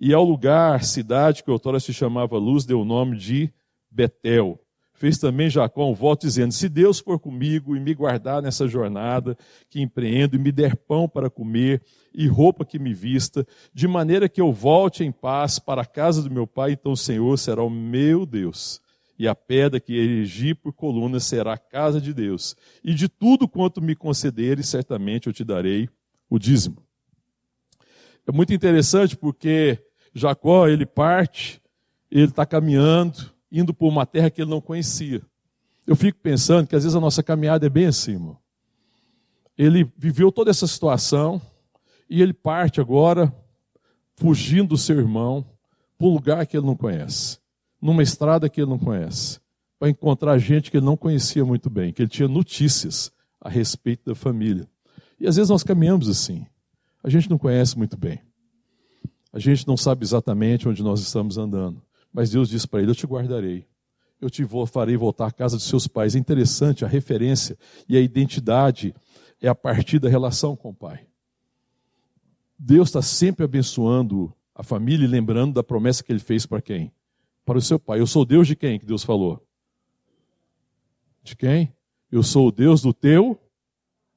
[0.00, 3.52] E ao lugar, cidade que outrora se chamava Luz, deu o nome de
[3.90, 4.58] Betel.
[4.94, 9.36] Fez também Jacó um voto dizendo: Se Deus for comigo e me guardar nessa jornada
[9.68, 11.82] que empreendo, e me der pão para comer
[12.14, 16.22] e roupa que me vista, de maneira que eu volte em paz para a casa
[16.22, 18.80] do meu pai, então o Senhor será o meu Deus
[19.20, 22.56] e a pedra que erigi por coluna será a casa de Deus.
[22.82, 25.90] E de tudo quanto me concederes, certamente eu te darei
[26.30, 26.82] o dízimo.
[28.26, 29.78] É muito interessante porque
[30.14, 31.60] Jacó, ele parte,
[32.10, 35.20] ele está caminhando, indo por uma terra que ele não conhecia.
[35.86, 38.38] Eu fico pensando que às vezes a nossa caminhada é bem assim, irmão.
[39.54, 41.42] Ele viveu toda essa situação
[42.08, 43.30] e ele parte agora,
[44.16, 45.44] fugindo do seu irmão,
[45.98, 47.38] para um lugar que ele não conhece
[47.80, 49.40] numa estrada que ele não conhece,
[49.78, 54.04] para encontrar gente que ele não conhecia muito bem, que ele tinha notícias a respeito
[54.04, 54.68] da família.
[55.18, 56.46] E às vezes nós caminhamos assim.
[57.02, 58.20] A gente não conhece muito bem.
[59.32, 61.82] A gente não sabe exatamente onde nós estamos andando.
[62.12, 63.66] Mas Deus disse para ele: Eu te guardarei.
[64.20, 66.14] Eu te farei voltar à casa dos seus pais.
[66.14, 67.56] É interessante a referência
[67.88, 68.94] e a identidade
[69.40, 71.06] é a partir da relação com o pai.
[72.58, 76.92] Deus está sempre abençoando a família e lembrando da promessa que ele fez para quem?
[77.50, 77.98] Para o seu pai.
[77.98, 79.44] Eu sou Deus de quem que Deus falou?
[81.20, 81.74] De quem?
[82.08, 83.36] Eu sou o Deus do teu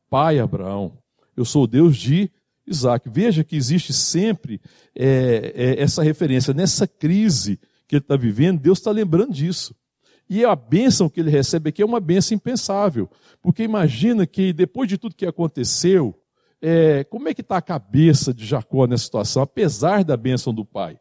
[0.08, 1.00] pai Abraão.
[1.36, 2.30] Eu sou o Deus de
[2.68, 3.10] Isaac.
[3.10, 4.62] Veja que existe sempre
[4.96, 6.54] é, é, essa referência.
[6.54, 9.76] Nessa crise que ele está vivendo, Deus está lembrando disso.
[10.30, 13.10] E a bênção que ele recebe aqui é uma bênção impensável.
[13.42, 16.14] Porque imagina que depois de tudo que aconteceu,
[16.62, 20.64] é, como é que está a cabeça de Jacó nessa situação, apesar da bênção do
[20.64, 21.00] pai?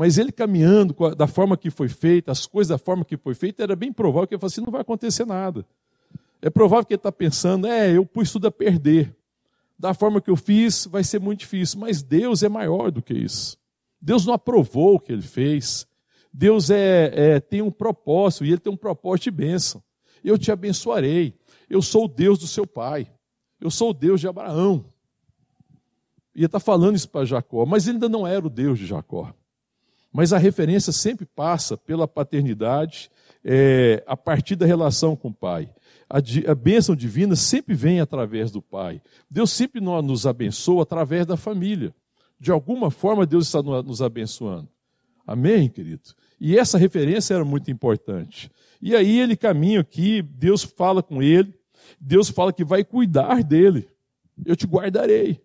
[0.00, 3.62] Mas ele caminhando da forma que foi feita, as coisas da forma que foi feita,
[3.62, 5.62] era bem provável que ele falasse assim, não vai acontecer nada.
[6.40, 9.14] É provável que ele está pensando, é, eu pus tudo a perder.
[9.78, 11.78] Da forma que eu fiz, vai ser muito difícil.
[11.78, 13.58] Mas Deus é maior do que isso.
[14.00, 15.86] Deus não aprovou o que ele fez.
[16.32, 19.82] Deus é, é, tem um propósito, e ele tem um propósito de bênção.
[20.24, 21.38] Eu te abençoarei.
[21.68, 23.06] Eu sou o Deus do seu pai.
[23.60, 24.82] Eu sou o Deus de Abraão.
[26.34, 28.86] E ele está falando isso para Jacó, mas ele ainda não era o Deus de
[28.86, 29.34] Jacó.
[30.12, 33.10] Mas a referência sempre passa pela paternidade,
[33.44, 35.70] é, a partir da relação com o pai.
[36.08, 36.18] A,
[36.50, 39.00] a bênção divina sempre vem através do pai.
[39.30, 41.94] Deus sempre nos abençoa através da família.
[42.38, 44.68] De alguma forma, Deus está nos abençoando.
[45.26, 46.02] Amém, querido?
[46.40, 48.50] E essa referência era muito importante.
[48.80, 51.54] E aí ele caminha aqui, Deus fala com ele,
[52.00, 53.88] Deus fala que vai cuidar dele.
[54.44, 55.40] Eu te guardarei.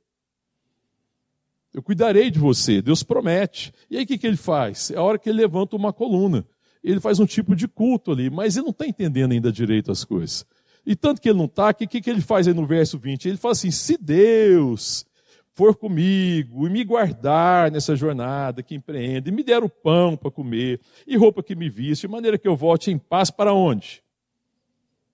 [1.75, 2.81] Eu cuidarei de você.
[2.81, 3.73] Deus promete.
[3.89, 4.91] E aí o que, que ele faz?
[4.91, 6.45] É a hora que ele levanta uma coluna.
[6.81, 10.05] Ele faz um tipo de culto ali, mas ele não está entendendo ainda direito as
[10.05, 10.45] coisas.
[10.85, 13.27] E tanto que ele não está, o que, que ele faz aí no verso 20?
[13.27, 15.05] Ele fala assim: se Deus
[15.53, 20.31] for comigo e me guardar nessa jornada que empreende, e me der o pão para
[20.31, 24.01] comer e roupa que me viste, de maneira que eu volte em paz para onde?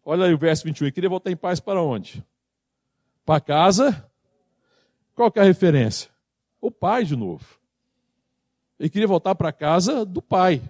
[0.06, 0.86] Olha aí o verso 21.
[0.86, 2.24] Ele queria voltar em paz para onde?
[3.26, 4.08] Para casa?
[5.16, 6.11] Qual que é a referência?
[6.62, 7.60] O pai de novo.
[8.80, 10.62] Ele queria voltar para a casa do pai,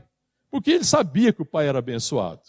[0.50, 2.42] porque ele sabia que o pai era abençoado.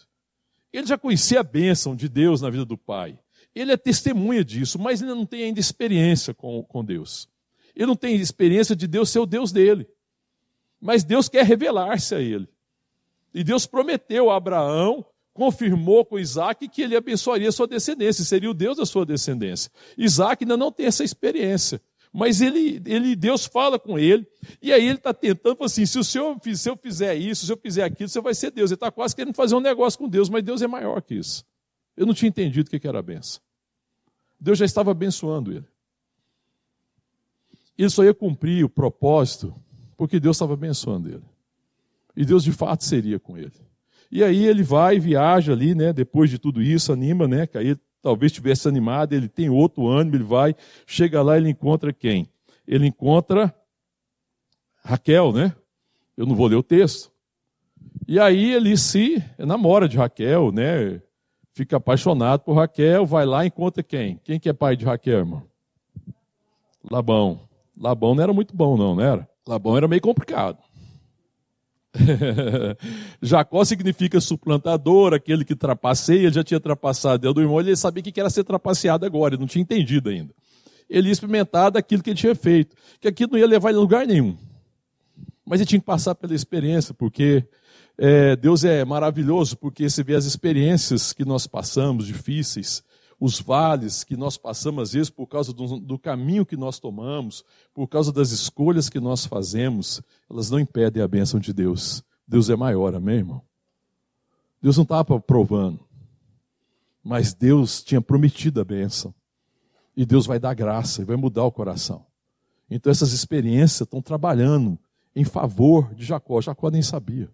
[0.72, 3.18] Ele já conhecia a bênção de Deus na vida do pai.
[3.54, 7.28] Ele é testemunha disso, mas ele não tem ainda experiência com, com Deus.
[7.76, 9.86] Ele não tem experiência de Deus ser o Deus dele.
[10.80, 12.48] Mas Deus quer revelar-se a ele.
[13.34, 18.54] E Deus prometeu a Abraão, confirmou com Isaac que ele abençoaria sua descendência, seria o
[18.54, 19.70] Deus da sua descendência.
[19.96, 21.80] Isaac ainda não tem essa experiência.
[22.12, 24.26] Mas ele, ele, Deus fala com ele,
[24.60, 27.56] e aí ele está tentando, assim, se o senhor, se eu fizer isso, se eu
[27.56, 28.70] fizer aquilo, você vai ser Deus.
[28.70, 31.44] Ele está quase querendo fazer um negócio com Deus, mas Deus é maior que isso.
[31.96, 33.40] Eu não tinha entendido o que era a benção.
[34.38, 35.66] Deus já estava abençoando ele.
[37.78, 39.54] ele só ia cumprir o propósito
[39.96, 41.24] porque Deus estava abençoando ele.
[42.14, 43.52] E Deus de fato seria com ele.
[44.10, 45.92] E aí ele vai, viaja ali, né?
[45.92, 47.46] Depois de tudo isso, anima, né?
[47.46, 50.54] Que aí talvez tivesse animado, ele tem outro ânimo, ele vai,
[50.86, 52.28] chega lá, ele encontra quem?
[52.66, 53.54] Ele encontra
[54.84, 55.54] Raquel, né?
[56.16, 57.10] Eu não vou ler o texto.
[58.06, 61.00] E aí ele se namora de Raquel, né?
[61.54, 64.18] Fica apaixonado por Raquel, vai lá e encontra quem?
[64.24, 65.42] Quem que é pai de Raquel, irmão?
[66.90, 67.40] Labão.
[67.78, 69.28] Labão não era muito bom, não, não era?
[69.46, 70.58] Labão era meio complicado.
[73.20, 78.02] Jacó significa suplantador, aquele que trapaceia, ele já tinha trapassado Deus do irmão, ele sabia
[78.02, 80.34] que era ser trapaceado agora, ele não tinha entendido ainda.
[80.88, 83.80] Ele ia experimentar daquilo que ele tinha feito, que aquilo não ia levar ele a
[83.80, 84.36] lugar nenhum.
[85.44, 87.44] Mas ele tinha que passar pela experiência, porque
[87.98, 92.82] é, Deus é maravilhoso, porque você vê as experiências que nós passamos, difíceis,
[93.24, 97.44] os vales que nós passamos, às vezes, por causa do, do, caminho que nós tomamos,
[97.72, 102.02] por causa das escolhas que nós fazemos, elas não impedem a bênção de Deus.
[102.26, 103.40] Deus é maior, amém, irmão?
[104.60, 105.86] Deus não estava provando,
[107.00, 109.14] mas Deus tinha prometido a bênção.
[109.96, 112.04] E Deus vai dar graça e vai mudar o coração.
[112.68, 114.76] Então, essas experiências estão trabalhando
[115.14, 116.40] em favor de Jacó.
[116.40, 117.30] Jacó nem sabia.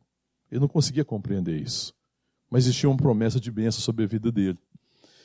[0.53, 1.95] Ele não conseguia compreender isso.
[2.51, 4.59] Mas existia uma promessa de bênção sobre a vida dele.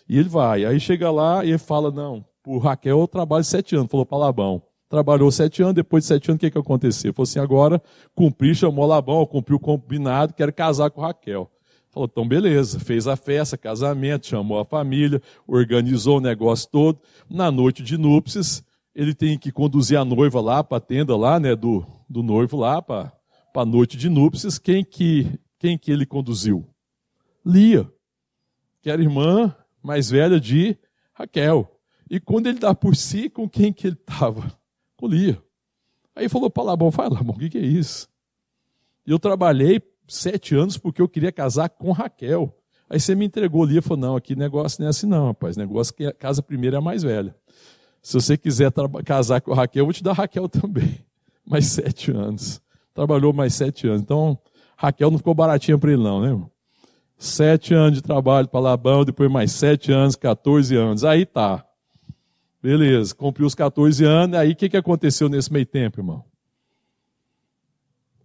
[0.08, 0.66] E ele vai.
[0.66, 3.90] Aí chega lá e ele fala: Não, por Raquel eu trabalho sete anos.
[3.90, 4.62] Falou para Labão.
[4.90, 7.12] Trabalhou sete anos, depois de sete anos, o que, que aconteceu?
[7.14, 7.82] Falou assim: agora
[8.14, 11.50] cumpri, chamou Labão, cumpriu o combinado, quero casar com Raquel.
[11.90, 17.00] Falou, então beleza, fez a festa, casamento, chamou a família, organizou o negócio todo.
[17.30, 18.64] Na noite de núpcias,
[18.94, 22.58] ele tem que conduzir a noiva lá para a tenda lá, né, do, do noivo
[22.58, 23.12] lá, para
[23.56, 24.60] a noite de núpcias.
[24.60, 26.68] Quem que, quem que ele conduziu?
[27.46, 27.88] Lia,
[28.82, 30.78] que era irmã mais velha de
[31.14, 31.70] Raquel.
[32.10, 34.52] E quando ele dá por si, com quem que ele estava?
[34.96, 35.42] Com Lia.
[36.16, 38.08] Aí falou para Labão, fala Labão, o que, que é isso?
[39.06, 42.56] E eu trabalhei sete anos porque eu queria casar com Raquel.
[42.90, 45.58] Aí você me entregou Lia e falou, não, aqui negócio não é assim não, rapaz.
[45.58, 47.36] Negócio que a casa primeiro é a mais velha.
[48.02, 48.72] Se você quiser
[49.06, 51.00] casar com Raquel, eu vou te dar Raquel também.
[51.46, 52.62] Mais sete anos.
[52.94, 54.02] Trabalhou mais sete anos.
[54.02, 54.40] Então,
[54.78, 56.46] Raquel não ficou baratinha para ele não, né?
[57.18, 61.04] Sete anos de trabalho para Labão, depois mais sete anos, 14 anos.
[61.04, 61.66] Aí tá.
[62.62, 66.24] Beleza, cumpriu os 14 anos, aí o que, que aconteceu nesse meio tempo, irmão?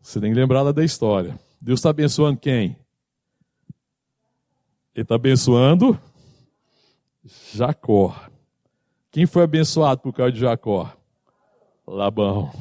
[0.01, 1.39] Você tem que lembrar lá da história.
[1.61, 2.77] Deus está abençoando quem?
[4.95, 6.01] Ele está abençoando
[7.53, 8.15] Jacó.
[9.11, 10.93] Quem foi abençoado por causa de Jacó?
[11.87, 12.53] Labão.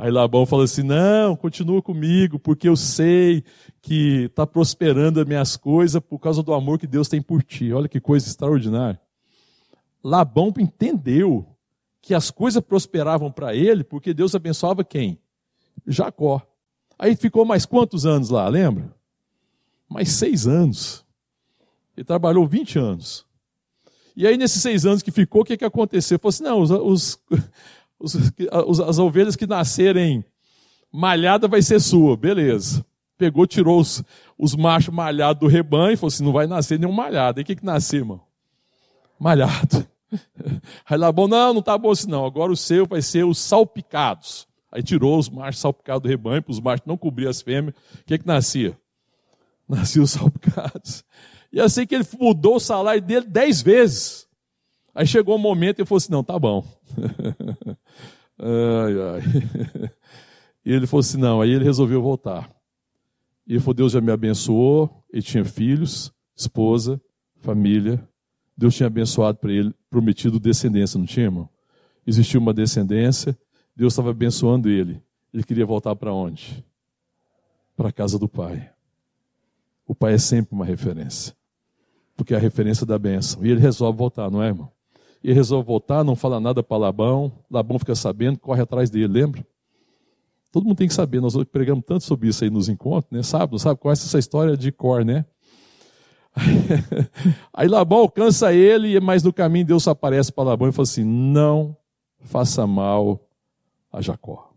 [0.00, 3.44] Aí Labão fala assim: Não, continua comigo, porque eu sei
[3.82, 7.70] que está prosperando as minhas coisas por causa do amor que Deus tem por ti.
[7.70, 8.98] Olha que coisa extraordinária.
[10.02, 11.46] Labão entendeu
[12.00, 15.18] que as coisas prosperavam para ele porque Deus abençoava quem?
[15.86, 16.40] Jacó.
[16.98, 18.94] Aí ficou mais quantos anos lá, lembra?
[19.86, 21.04] Mais seis anos.
[21.94, 23.26] Ele trabalhou 20 anos.
[24.16, 26.16] E aí, nesses seis anos que ficou, o que, que aconteceu?
[26.16, 27.20] Ele falou assim: não, os, os,
[28.00, 30.24] os, as ovelhas que nascerem
[30.90, 32.84] malhada vai ser sua, beleza.
[33.18, 34.02] Pegou, tirou os,
[34.38, 37.38] os machos malhados do rebanho e falou assim: não vai nascer nenhum malhado.
[37.38, 38.20] Aí o que, que nasceu, irmão?
[39.18, 39.86] Malhado.
[40.88, 42.24] Aí lá, bom, não, não tá bom assim não.
[42.24, 44.48] Agora o seu vai ser os salpicados.
[44.72, 47.74] Aí tirou os machos salpicados do rebanho, para os machos não cobrir as fêmeas.
[48.00, 48.78] O que, que nascia?
[49.68, 51.04] Nascia os salpicados.
[51.52, 54.26] E assim que ele mudou o salário dele dez vezes.
[54.94, 56.64] Aí chegou um momento e falou assim: não, tá bom.
[58.38, 59.90] ai, ai.
[60.62, 61.40] E ele falou assim: não.
[61.40, 62.50] Aí ele resolveu voltar.
[63.46, 65.04] E ele falou: Deus já me abençoou.
[65.10, 67.00] Ele tinha filhos, esposa,
[67.38, 68.06] família.
[68.56, 71.48] Deus tinha abençoado para ele, prometido descendência, não tinha, irmão?
[72.06, 73.36] Existia uma descendência.
[73.74, 75.02] Deus estava abençoando ele.
[75.32, 76.62] Ele queria voltar para onde?
[77.74, 78.70] Para a casa do pai.
[79.86, 81.34] O pai é sempre uma referência
[82.20, 83.42] porque é a referência da bênção.
[83.42, 84.70] E ele resolve voltar, não é, irmão?
[85.22, 89.46] E resolve voltar, não fala nada para Labão, Labão fica sabendo, corre atrás dele, lembra?
[90.50, 93.22] Todo mundo tem que saber, nós pregamos tanto sobre isso aí nos encontros, né?
[93.22, 93.78] Sabe, sabe?
[93.78, 95.24] Conhece essa história de cor, né?
[97.52, 101.76] Aí Labão alcança ele, mas no caminho Deus aparece para Labão e fala assim: Não
[102.20, 103.28] faça mal
[103.92, 104.52] a Jacó.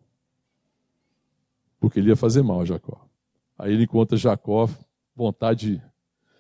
[1.80, 3.05] Porque ele ia fazer mal a Jacó.
[3.57, 4.70] Aí ele encontra Jacó,
[5.16, 5.82] vontade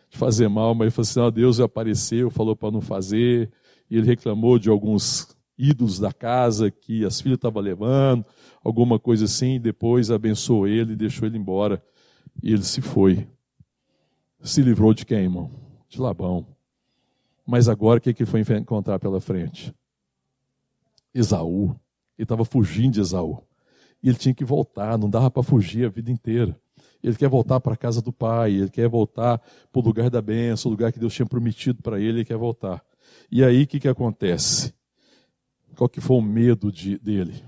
[0.09, 3.51] de fazer mal, mas ele falou assim: oh, Deus apareceu, falou para não fazer,
[3.93, 8.25] e ele reclamou de alguns ídolos da casa que as filhas estavam levando,
[8.63, 11.79] alguma coisa assim, e depois abençoou ele e deixou ele embora.
[12.41, 13.27] E ele se foi.
[14.41, 15.51] Se livrou de quem, irmão?
[15.87, 16.47] De Labão.
[17.45, 19.71] Mas agora o que, que ele foi encontrar pela frente?
[21.13, 21.79] Esaú.
[22.17, 23.43] Ele estava fugindo de Esaú.
[24.01, 26.59] E ele tinha que voltar, não dava para fugir a vida inteira.
[27.03, 29.37] Ele quer voltar para a casa do pai, ele quer voltar
[29.71, 32.37] para o lugar da bênção, o lugar que Deus tinha prometido para ele, ele quer
[32.37, 32.83] voltar.
[33.35, 34.75] E aí o que, que acontece?
[35.75, 37.43] Qual que foi o medo de, dele?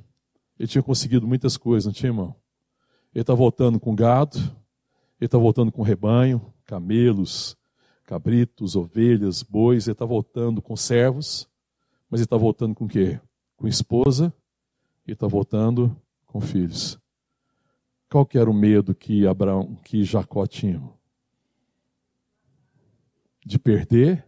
[0.58, 2.36] Ele tinha conseguido muitas coisas, não tinha, irmão?
[3.14, 4.36] Ele está voltando com gado,
[5.20, 7.56] ele está voltando com rebanho, camelos,
[8.04, 11.48] cabritos, ovelhas, bois, ele está voltando com servos,
[12.10, 13.22] mas ele está voltando com o quê?
[13.56, 14.34] Com esposa,
[15.06, 17.00] e está voltando com filhos.
[18.10, 20.82] Qual que era o medo que Abraão, que Jacó tinha?
[23.46, 24.28] De perder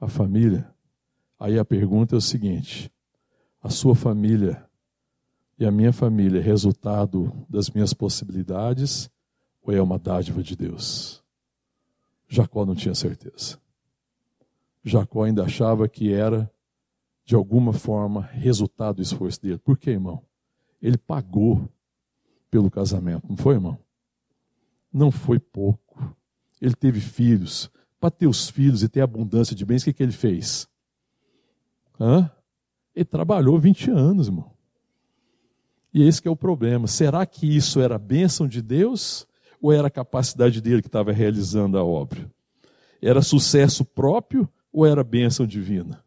[0.00, 0.72] a família.
[1.38, 2.90] Aí a pergunta é o seguinte:
[3.62, 4.64] a sua família
[5.58, 9.10] e a minha família é resultado das minhas possibilidades
[9.62, 11.22] ou é uma dádiva de Deus?
[12.26, 13.58] Jacó não tinha certeza.
[14.82, 16.50] Jacó ainda achava que era,
[17.24, 19.58] de alguma forma, resultado do esforço dele.
[19.58, 20.22] Por quê, irmão?
[20.80, 21.68] Ele pagou
[22.50, 23.78] pelo casamento, não foi, irmão?
[24.92, 26.16] Não foi pouco.
[26.60, 27.70] Ele teve filhos.
[28.00, 30.66] Para ter os filhos e ter abundância de bens, o que, que ele fez?
[32.00, 32.30] Hã?
[32.94, 34.50] Ele trabalhou 20 anos, irmão.
[35.92, 36.86] E esse é o problema.
[36.86, 39.26] Será que isso era bênção de Deus
[39.60, 42.30] ou era a capacidade dele que estava realizando a obra?
[43.02, 46.02] Era sucesso próprio ou era bênção divina?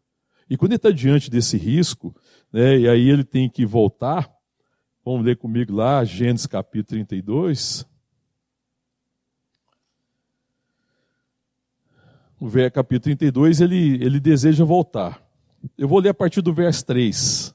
[0.48, 2.14] E quando ele está diante desse risco,
[2.52, 4.30] né, e aí ele tem que voltar,
[5.04, 7.86] vamos ler comigo lá, Gênesis capítulo 32.
[12.44, 15.18] O capítulo 32, ele, ele deseja voltar.
[15.78, 17.54] Eu vou ler a partir do verso 3.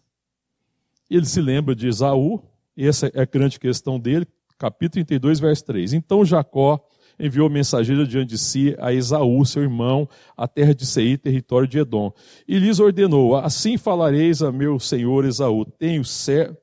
[1.07, 2.41] Ele se lembra de Esaú,
[2.75, 4.25] essa é a grande questão dele,
[4.57, 5.93] capítulo 32, verso 3.
[5.93, 6.83] Então Jacó
[7.19, 11.77] enviou mensageiro diante de si a Esaú, seu irmão, a terra de Seir, território de
[11.77, 12.11] Edom.
[12.47, 16.01] E lhes ordenou: Assim falareis a meu senhor Esaú: Tenho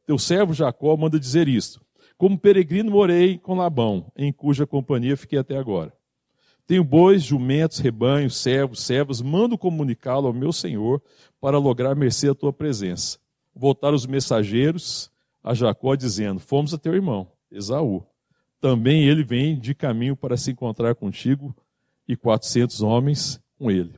[0.05, 1.81] teu servo Jacó manda dizer isto.
[2.19, 5.93] Como peregrino morei com Labão, em cuja companhia fiquei até agora.
[6.67, 11.01] Tenho bois, jumentos, rebanhos, servos, servas, mando comunicá-lo ao meu senhor
[11.41, 13.19] para lograr mercê à tua presença.
[13.55, 15.11] Voltaram os mensageiros
[15.45, 18.05] a Jacó, dizendo: Fomos a teu irmão, Esaú.
[18.61, 21.55] Também ele vem de caminho para se encontrar contigo
[22.09, 23.95] e quatrocentos homens com ele.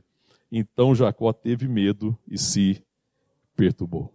[0.51, 2.83] Então Jacó teve medo e se
[3.55, 4.13] perturbou.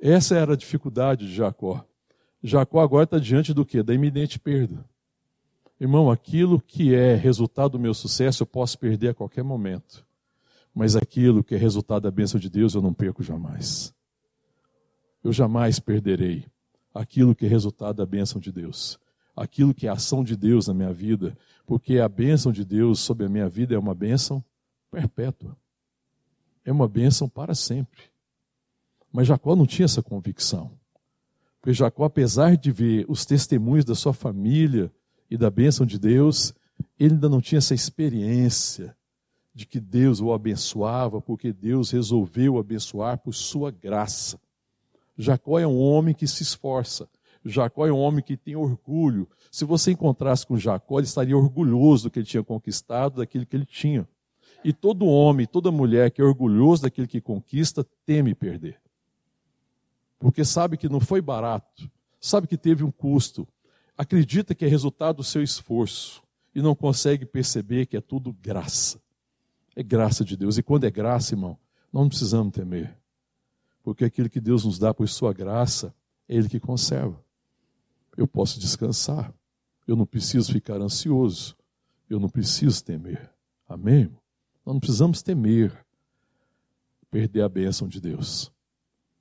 [0.00, 1.84] Essa era a dificuldade de Jacó.
[2.42, 3.82] Jacó agora está diante do que?
[3.82, 4.84] Da iminente perda.
[5.80, 10.04] Irmão, aquilo que é resultado do meu sucesso eu posso perder a qualquer momento.
[10.74, 13.94] Mas aquilo que é resultado da bênção de Deus eu não perco jamais.
[15.24, 16.44] Eu jamais perderei
[16.94, 19.00] aquilo que é resultado da bênção de Deus.
[19.34, 21.34] Aquilo que é ação de Deus na minha vida.
[21.64, 24.44] Porque a bênção de Deus sobre a minha vida é uma bênção
[24.90, 25.56] perpétua.
[26.62, 28.02] É uma bênção para sempre.
[29.10, 30.72] Mas Jacó não tinha essa convicção.
[31.58, 34.92] Porque Jacó, apesar de ver os testemunhos da sua família,
[35.30, 36.52] e da bênção de Deus,
[36.98, 38.96] ele ainda não tinha essa experiência
[39.54, 44.40] de que Deus o abençoava, porque Deus resolveu abençoar por sua graça.
[45.16, 47.08] Jacó é um homem que se esforça.
[47.44, 49.28] Jacó é um homem que tem orgulho.
[49.50, 53.56] Se você encontrasse com Jacó, ele estaria orgulhoso do que ele tinha conquistado, daquilo que
[53.56, 54.08] ele tinha.
[54.62, 58.78] E todo homem, toda mulher que é orgulhoso daquilo que conquista, teme perder.
[60.18, 63.48] Porque sabe que não foi barato, sabe que teve um custo,
[64.00, 66.22] acredita que é resultado do seu esforço
[66.54, 68.98] e não consegue perceber que é tudo graça.
[69.76, 70.56] É graça de Deus.
[70.56, 71.58] E quando é graça, irmão,
[71.92, 72.96] não precisamos temer.
[73.82, 75.94] Porque aquilo que Deus nos dá por sua graça,
[76.26, 77.22] é Ele que conserva.
[78.16, 79.34] Eu posso descansar.
[79.86, 81.54] Eu não preciso ficar ansioso.
[82.08, 83.30] Eu não preciso temer.
[83.68, 84.04] Amém?
[84.64, 85.76] Nós não precisamos temer
[87.10, 88.50] perder a bênção de Deus.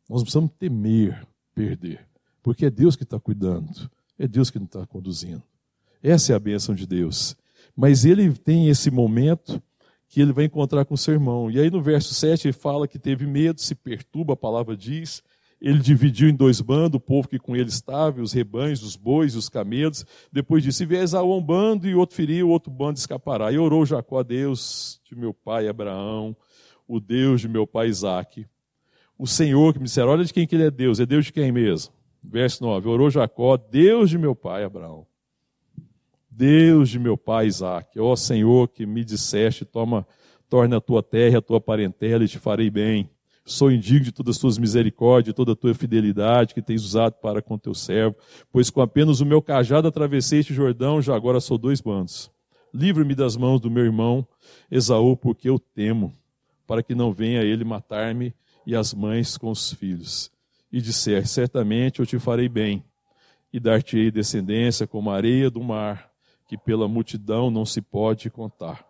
[0.08, 2.08] Nós não precisamos temer perder.
[2.42, 3.92] Porque é Deus que está cuidando.
[4.20, 5.42] É Deus que nos está conduzindo.
[6.04, 7.38] Essa é a bênção de Deus.
[7.76, 9.64] Mas ele tem esse momento
[10.10, 11.50] que ele vai encontrar com seu irmão.
[11.50, 15.24] E aí no verso 7 ele fala que teve medo, se perturba, a palavra diz.
[15.62, 19.34] Ele dividiu em dois bandos o povo que com ele estava, os rebanhos, os bois
[19.34, 20.06] e os camelos.
[20.32, 23.52] Depois disse: Se vier Esaú um bando e outro ferir, o outro bando escapará.
[23.52, 26.36] E orou Jacó a Deus de meu pai Abraão,
[26.88, 28.46] o Deus de meu pai Isaac.
[29.18, 31.34] O Senhor que me disseram: Olha de quem que ele é Deus, é Deus de
[31.34, 31.99] quem mesmo?
[32.24, 35.06] Verso 9: Orou Jacó, Deus de meu pai Abraão,
[36.30, 40.06] Deus de meu pai Isaac, ó Senhor que me disseste: toma,
[40.50, 43.10] torna a tua terra, a tua parentela e te farei bem.
[43.46, 47.14] Sou indigno de todas as tuas misericórdias, de toda a tua fidelidade que tens usado
[47.14, 48.16] para com teu servo,
[48.52, 52.30] pois com apenas o meu cajado atravessei este Jordão, já agora sou dois bandos.
[52.72, 54.28] Livre-me das mãos do meu irmão
[54.70, 56.14] Esaú, porque eu temo,
[56.68, 58.36] para que não venha ele matar-me
[58.68, 60.32] e as mães com os filhos.
[60.72, 62.84] E disser: Certamente eu te farei bem,
[63.52, 66.12] e dar-te-ei descendência como a areia do mar,
[66.48, 68.86] que pela multidão não se pode contar.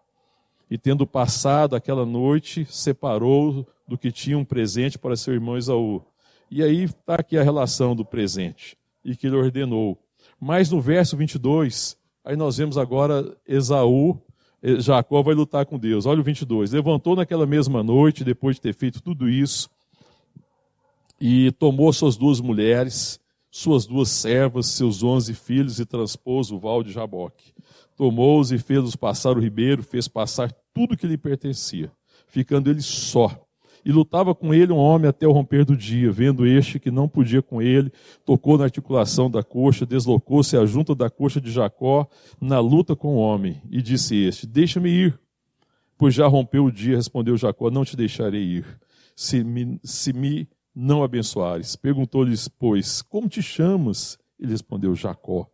[0.70, 6.04] E tendo passado aquela noite, separou do que tinha um presente para seu irmão Esaú.
[6.52, 9.98] E aí está aqui a relação do presente, e que ele ordenou.
[10.40, 14.22] Mas no verso 22, aí nós vemos agora Esaú
[14.62, 16.06] eh, Jacó vai lutar com Deus.
[16.06, 16.72] Olha o 22.
[16.72, 19.70] Levantou naquela mesma noite, depois de ter feito tudo isso,
[21.20, 23.20] e tomou suas duas mulheres,
[23.52, 27.54] suas duas servas, seus onze filhos, e transpôs o val de Jaboque.
[27.96, 31.92] Tomou-os e fez-os passar o ribeiro, fez passar tudo que lhe pertencia,
[32.28, 33.46] ficando ele só
[33.84, 36.12] e lutava com ele um homem até o romper do dia.
[36.12, 37.92] Vendo este que não podia com ele,
[38.26, 42.08] tocou na articulação da coxa, deslocou-se a junta da coxa de Jacó
[42.40, 43.62] na luta com o homem.
[43.70, 45.20] E disse este: Deixa-me ir.
[45.98, 48.66] Pois já rompeu o dia, respondeu Jacó: Não te deixarei ir,
[49.16, 51.76] se me, se me não abençoares.
[51.76, 54.18] Perguntou-lhes, pois, como te chamas?
[54.40, 55.50] Ele respondeu: Jacó.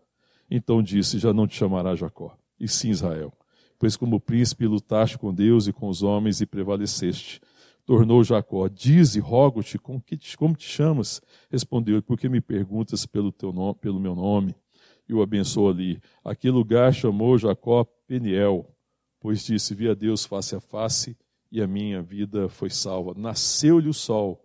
[0.49, 3.33] Então disse: Já não te chamará Jacó, e sim Israel.
[3.77, 7.41] Pois como príncipe lutaste com Deus e com os homens e prevaleceste
[7.85, 10.03] tornou Jacó: Dize, rogo-te, como,
[10.37, 11.21] como te chamas?
[11.49, 14.55] Respondeu: Porque me perguntas pelo, teu nome, pelo meu nome?
[15.07, 16.01] E o abençoou ali.
[16.23, 18.67] Aquele lugar chamou Jacó Peniel,
[19.19, 21.15] pois disse: Vi a Deus face a face
[21.51, 23.13] e a minha vida foi salva.
[23.15, 24.44] Nasceu-lhe o sol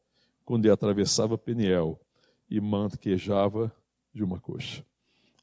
[0.50, 2.00] quando atravessava Peniel
[2.50, 3.72] e manquejava
[4.12, 4.84] de uma coxa.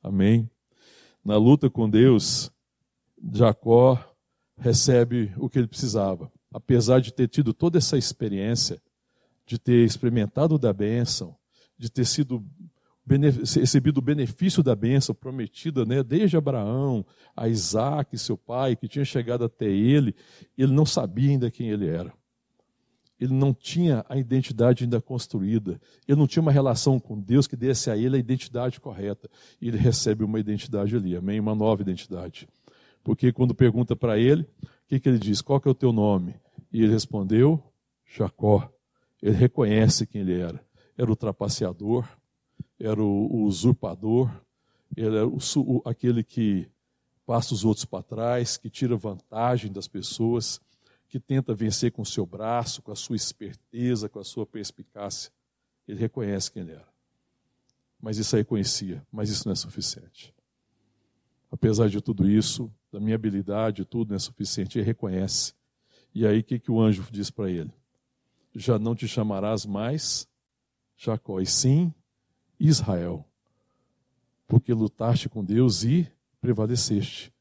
[0.04, 0.52] Amém?
[1.24, 2.52] Na luta com Deus,
[3.34, 3.98] Jacó
[4.58, 8.82] recebe o que ele precisava apesar de ter tido toda essa experiência,
[9.46, 11.38] de ter experimentado da bênção,
[11.78, 12.46] de ter sido
[13.56, 19.06] recebido o benefício da bênção prometida né, desde Abraão a Isaac, seu pai, que tinha
[19.06, 20.14] chegado até ele,
[20.58, 22.14] ele não sabia ainda quem ele era.
[23.20, 25.82] Ele não tinha a identidade ainda construída.
[26.08, 29.30] Ele não tinha uma relação com Deus que desse a ele a identidade correta.
[29.60, 31.40] E ele recebe uma identidade ali, amém?
[31.40, 32.48] Uma nova identidade.
[33.04, 35.42] Porque quando pergunta para ele, o que, que ele diz?
[35.42, 36.36] Qual que é o teu nome?
[36.72, 37.64] E ele respondeu:
[38.06, 38.72] Jacó.
[39.22, 40.64] Ele reconhece quem ele era.
[40.98, 42.08] Era o trapaceador,
[42.80, 44.30] era o, usurpador,
[44.96, 46.68] era o, o, aquele que
[47.26, 50.62] passa os outros para trás, que tira vantagem das pessoas,
[51.08, 55.32] que tenta vencer com o seu braço, com a sua esperteza, com a sua perspicácia.
[55.88, 56.88] Ele reconhece quem ele era.
[58.00, 60.34] Mas isso aí conhecia, mas isso não é suficiente.
[61.50, 65.54] Apesar de tudo isso, da minha habilidade, tudo não é suficiente, ele reconhece
[66.20, 67.72] e aí o que, que o anjo diz para ele?
[68.56, 70.28] Já não te chamarás mais
[70.98, 71.94] Jacó, e sim
[72.60, 73.24] Israel,
[74.48, 77.32] porque lutaste com Deus e prevaleceste.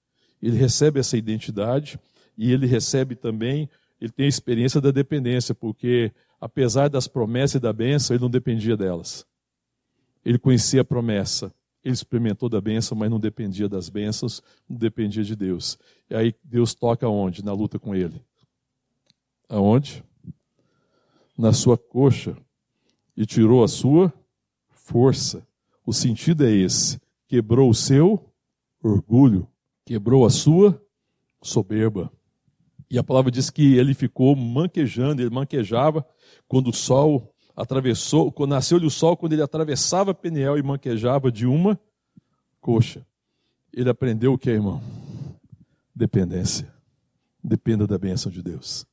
[0.42, 1.98] Ele recebe essa identidade
[2.36, 3.68] e ele recebe também,
[4.00, 8.30] ele tem a experiência da dependência, porque apesar das promessas e da bênção, ele não
[8.30, 9.26] dependia delas.
[10.24, 11.52] Ele conhecia a promessa,
[11.84, 15.78] ele experimentou da bênção, mas não dependia das bênçãos, não dependia de Deus.
[16.10, 17.44] E aí Deus toca onde?
[17.44, 18.20] Na luta com ele.
[19.48, 20.04] Aonde?
[21.38, 22.36] Na sua coxa.
[23.16, 24.12] E tirou a sua
[24.68, 25.46] força.
[25.86, 28.32] O sentido é esse: quebrou o seu
[28.82, 29.48] orgulho,
[29.84, 30.80] quebrou a sua
[31.40, 32.12] soberba.
[32.90, 36.06] E a palavra diz que ele ficou manquejando, ele manquejava
[36.46, 41.78] quando o sol atravessou, nasceu-lhe o sol, quando ele atravessava Peniel e manquejava de uma
[42.60, 43.06] coxa.
[43.72, 44.80] Ele aprendeu o que, irmão?
[45.94, 46.72] Dependência.
[47.42, 48.86] Dependa da bênção de Deus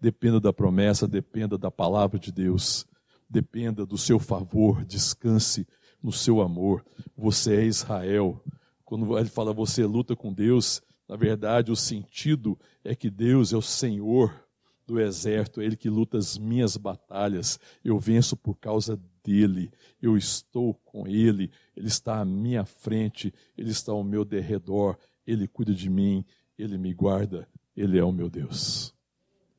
[0.00, 2.86] dependa da promessa, dependa da palavra de Deus,
[3.28, 5.66] dependa do seu favor, descanse
[6.02, 6.84] no seu amor.
[7.16, 8.42] Você é Israel.
[8.84, 13.56] Quando ele fala você luta com Deus, na verdade o sentido é que Deus é
[13.56, 14.46] o Senhor
[14.86, 17.60] do exército, é Ele que luta as minhas batalhas.
[17.84, 23.70] Eu venço por causa dele, eu estou com Ele, Ele está à minha frente, Ele
[23.70, 24.96] está ao meu derredor,
[25.26, 26.24] Ele cuida de mim,
[26.58, 27.46] Ele me guarda,
[27.76, 28.94] Ele é o meu Deus.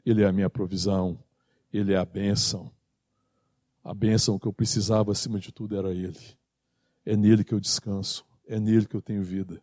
[0.04, 1.24] Ele é a minha provisão,
[1.72, 2.72] Ele é a bênção.
[3.84, 6.20] A bênção que eu precisava acima de tudo era Ele.
[7.06, 9.62] É nele que eu descanso, é nele que eu tenho vida,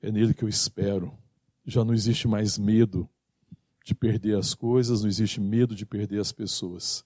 [0.00, 1.16] é nele que eu espero.
[1.64, 3.08] Já não existe mais medo
[3.84, 7.04] de perder as coisas, não existe medo de perder as pessoas,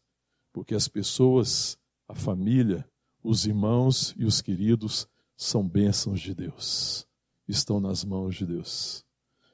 [0.53, 1.79] porque as pessoas,
[2.09, 2.89] a família,
[3.23, 7.07] os irmãos e os queridos são bênçãos de Deus,
[7.47, 9.05] estão nas mãos de Deus.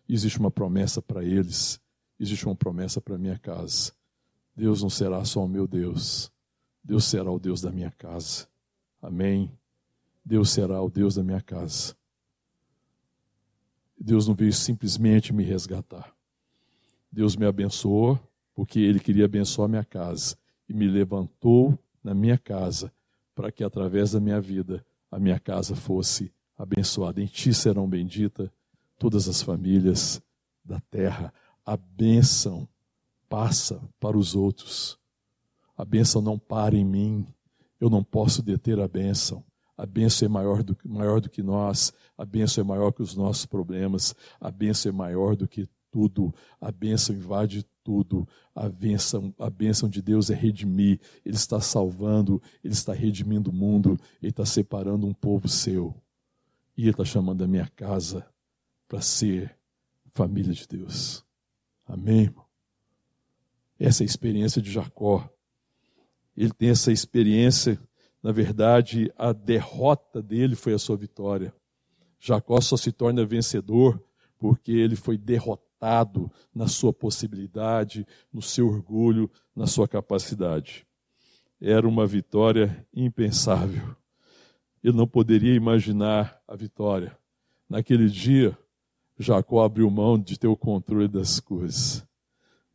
[0.09, 1.81] Existe uma promessa para eles
[2.19, 3.93] existe uma promessa para minha casa.
[4.55, 6.31] Deus não será só o meu Deus,
[6.83, 8.49] Deus será o Deus da minha casa.
[9.01, 9.53] Amém.
[10.25, 11.97] Deus será o Deus da minha casa.
[14.01, 16.15] Deus não veio simplesmente me resgatar.
[17.11, 18.19] Deus me abençoou
[18.55, 20.37] porque Ele queria abençoar minha casa.
[20.69, 22.93] e me levantou na minha casa,
[23.35, 27.23] para que através da minha vida a minha casa fosse abençoada.
[27.23, 28.51] Em ti serão benditas
[28.99, 30.21] todas as famílias
[30.63, 31.33] da terra.
[31.65, 32.69] A bênção
[33.29, 34.99] passa para os outros.
[35.77, 37.27] A bênção não para em mim.
[37.81, 39.43] Eu não posso deter a bênção.
[39.79, 41.93] A bênção é maior do, maior do que nós.
[42.17, 44.13] A bênção é maior que os nossos problemas.
[44.41, 46.35] A bênção é maior do que tudo.
[46.61, 48.27] A bênção invade tudo.
[48.53, 51.01] A bênção, a bênção de Deus é redimir.
[51.25, 55.95] Ele está salvando, Ele está redimindo o mundo, Ele está separando um povo seu.
[56.77, 58.27] E Ele está chamando a minha casa
[58.89, 59.57] para ser
[60.13, 61.25] família de Deus.
[61.87, 62.45] Amém, irmão?
[63.79, 65.31] Essa é a experiência de Jacó.
[66.37, 67.81] Ele tem essa experiência,
[68.23, 71.55] na verdade, a derrota dele foi a sua vitória.
[72.19, 74.03] Jacó só se torna vencedor
[74.39, 80.87] porque ele foi derrotado na sua possibilidade, no seu orgulho, na sua capacidade.
[81.61, 83.97] Era uma vitória impensável.
[84.83, 87.17] Ele não poderia imaginar a vitória.
[87.69, 88.57] Naquele dia,
[89.19, 92.07] Jacó abriu mão de ter o controle das coisas.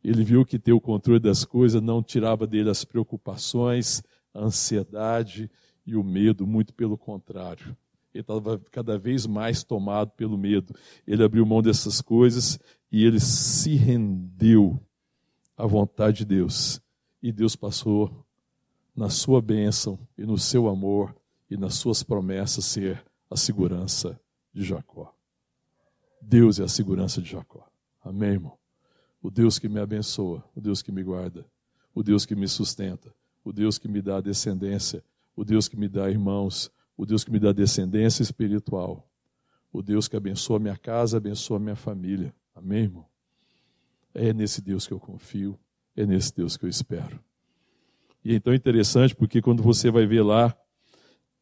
[0.02, 4.02] Ele viu que ter o controle das coisas não tirava dele as preocupações,
[4.34, 5.50] a ansiedade
[5.86, 7.76] e o medo, muito pelo contrário.
[8.12, 10.74] Ele estava cada vez mais tomado pelo medo.
[11.06, 12.58] Ele abriu mão dessas coisas
[12.90, 14.80] e ele se rendeu
[15.56, 16.80] à vontade de Deus.
[17.22, 18.24] E Deus passou,
[18.94, 21.14] na sua bênção e no seu amor
[21.50, 24.18] e nas suas promessas, ser a segurança
[24.52, 25.12] de Jacó.
[26.20, 27.68] Deus é a segurança de Jacó.
[28.02, 28.56] Amém, irmão?
[29.20, 31.44] O Deus que me abençoa, o Deus que me guarda,
[31.94, 33.12] o Deus que me sustenta,
[33.44, 35.04] o Deus que me dá descendência,
[35.36, 39.06] o Deus que me dá irmãos, o Deus que me dá descendência espiritual,
[39.72, 42.34] o Deus que abençoa minha casa, abençoa minha família.
[42.54, 43.06] Amém, irmão?
[44.14, 45.58] É nesse Deus que eu confio,
[45.96, 47.20] é nesse Deus que eu espero.
[48.24, 50.56] E é então interessante porque quando você vai ver lá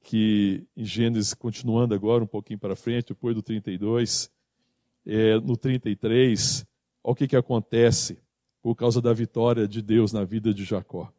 [0.02, 4.30] que em Gênesis, continuando agora um pouquinho para frente, depois do 32,
[5.06, 6.66] é, no 33,
[7.04, 8.18] olha o que, que acontece
[8.60, 11.12] por causa da vitória de Deus na vida de Jacó.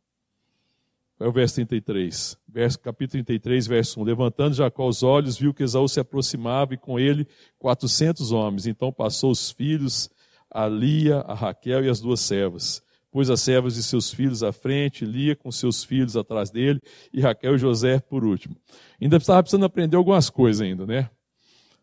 [1.24, 4.04] É o verso 33, verso, capítulo 33, verso 1.
[4.04, 7.26] Levantando Jacó os olhos, viu que Esaú se aproximava e com ele
[7.60, 8.68] 400 homens.
[8.68, 10.10] Então passou os filhos,
[10.52, 12.84] a Lia, a Raquel e as duas servas.
[13.10, 16.82] Pôs as servas de seus filhos à frente, Lia com seus filhos atrás dele
[17.14, 18.58] e Raquel e José por último.
[19.02, 21.10] Ainda estava precisando aprender algumas coisas ainda, né?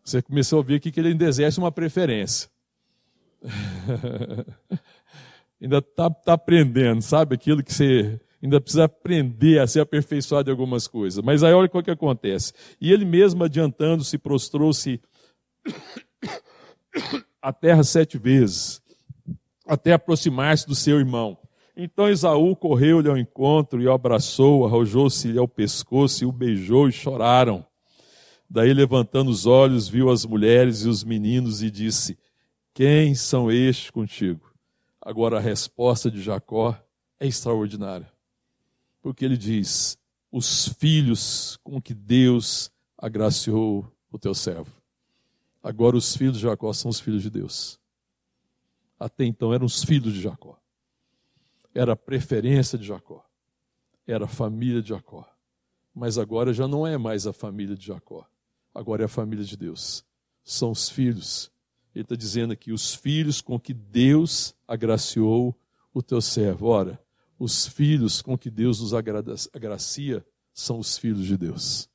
[0.03, 2.47] Você começou a ver aqui que ele ainda exerce uma preferência.
[5.59, 7.33] ainda está tá aprendendo, sabe?
[7.33, 11.23] Aquilo que você ainda precisa aprender a ser aperfeiçoado em algumas coisas.
[11.23, 12.53] Mas aí olha o que acontece.
[12.79, 14.99] E ele mesmo adiantando-se, prostrou-se
[17.41, 18.81] a terra sete vezes,
[19.65, 21.37] até aproximar-se do seu irmão.
[21.75, 26.91] Então Esaú correu-lhe ao encontro e o abraçou, arrojou-se-lhe ao pescoço e o beijou e
[26.91, 27.65] choraram.
[28.49, 32.19] Daí, levantando os olhos, viu as mulheres e os meninos e disse:
[32.73, 34.51] Quem são estes contigo?
[35.01, 36.77] Agora a resposta de Jacó
[37.17, 38.10] é extraordinária.
[39.01, 39.97] Porque ele diz:
[40.31, 44.71] Os filhos com que Deus agraciou o teu servo.
[45.63, 47.79] Agora os filhos de Jacó são os filhos de Deus.
[48.99, 50.59] Até então eram os filhos de Jacó.
[51.73, 53.25] Era a preferência de Jacó.
[54.05, 55.27] Era a família de Jacó.
[55.93, 58.27] Mas agora já não é mais a família de Jacó
[58.73, 60.03] agora é a família de Deus.
[60.43, 61.51] São os filhos.
[61.93, 65.55] Ele está dizendo aqui: os filhos com que Deus agraciou
[65.93, 66.67] o teu servo.
[66.67, 66.99] Ora,
[67.41, 70.23] os filhos com que Deus nos agracia
[70.53, 71.89] são os filhos de Deus.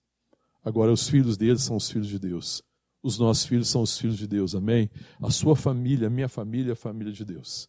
[0.64, 2.64] Agora, os filhos deles são os filhos de Deus.
[3.00, 4.56] Os nossos filhos são os filhos de Deus.
[4.56, 4.90] Amém?
[5.22, 7.68] A sua família, a minha família é a família de Deus.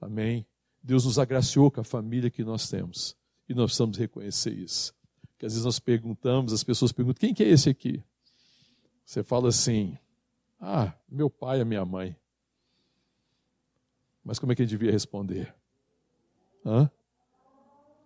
[0.00, 0.44] Amém?
[0.82, 3.16] Deus nos agraciou com a família que nós temos.
[3.48, 4.92] E nós precisamos reconhecer isso.
[5.38, 8.02] Que às vezes nós perguntamos, as pessoas perguntam: quem que é esse aqui?
[9.04, 9.96] Você fala assim:
[10.60, 12.16] Ah, meu pai é minha mãe.
[14.24, 15.54] Mas como é que ele devia responder?
[16.66, 16.90] Hã?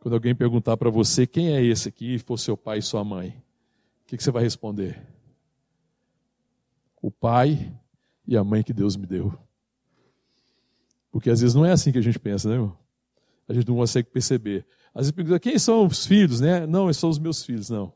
[0.01, 3.05] Quando alguém perguntar para você quem é esse aqui, e for seu pai e sua
[3.05, 3.31] mãe,
[4.03, 5.03] o que, que você vai responder?
[7.03, 7.73] O pai
[8.27, 9.37] e a mãe que Deus me deu.
[11.11, 12.77] Porque às vezes não é assim que a gente pensa, né, irmão?
[13.49, 14.67] A gente não consegue perceber.
[14.95, 16.67] Às vezes pergunta, quem são os filhos, né?
[16.67, 17.93] Não, são os meus filhos, não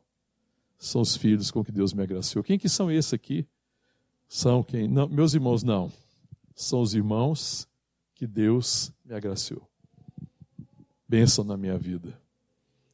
[0.82, 2.42] são os filhos com que Deus me agraciou.
[2.42, 3.46] Quem que são esses aqui?
[4.28, 4.88] São quem?
[4.88, 5.92] Não, meus irmãos, não.
[6.56, 7.68] São os irmãos
[8.16, 9.71] que Deus me agraciou.
[11.12, 12.18] Bênção na minha vida.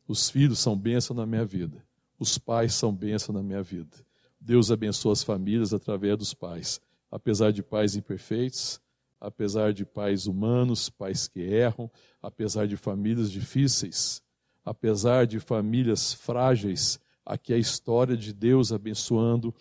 [0.08, 1.86] Os filhos são bênção na minha vida.
[2.18, 3.96] Os pais são bênção na minha vida.
[4.40, 6.80] Deus abençoa as famílias através dos pais.
[7.12, 8.80] Apesar de pais imperfeitos,
[9.20, 11.88] apesar de pais humanos, pais que erram,
[12.20, 14.20] apesar de famílias difíceis,
[14.64, 19.54] apesar de famílias frágeis, aqui é a história de Deus abençoando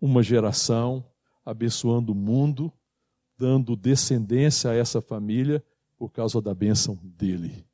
[0.00, 1.04] uma geração,
[1.44, 2.72] abençoando o mundo,
[3.36, 5.62] dando descendência a essa família
[5.98, 7.68] por causa da bênção dele.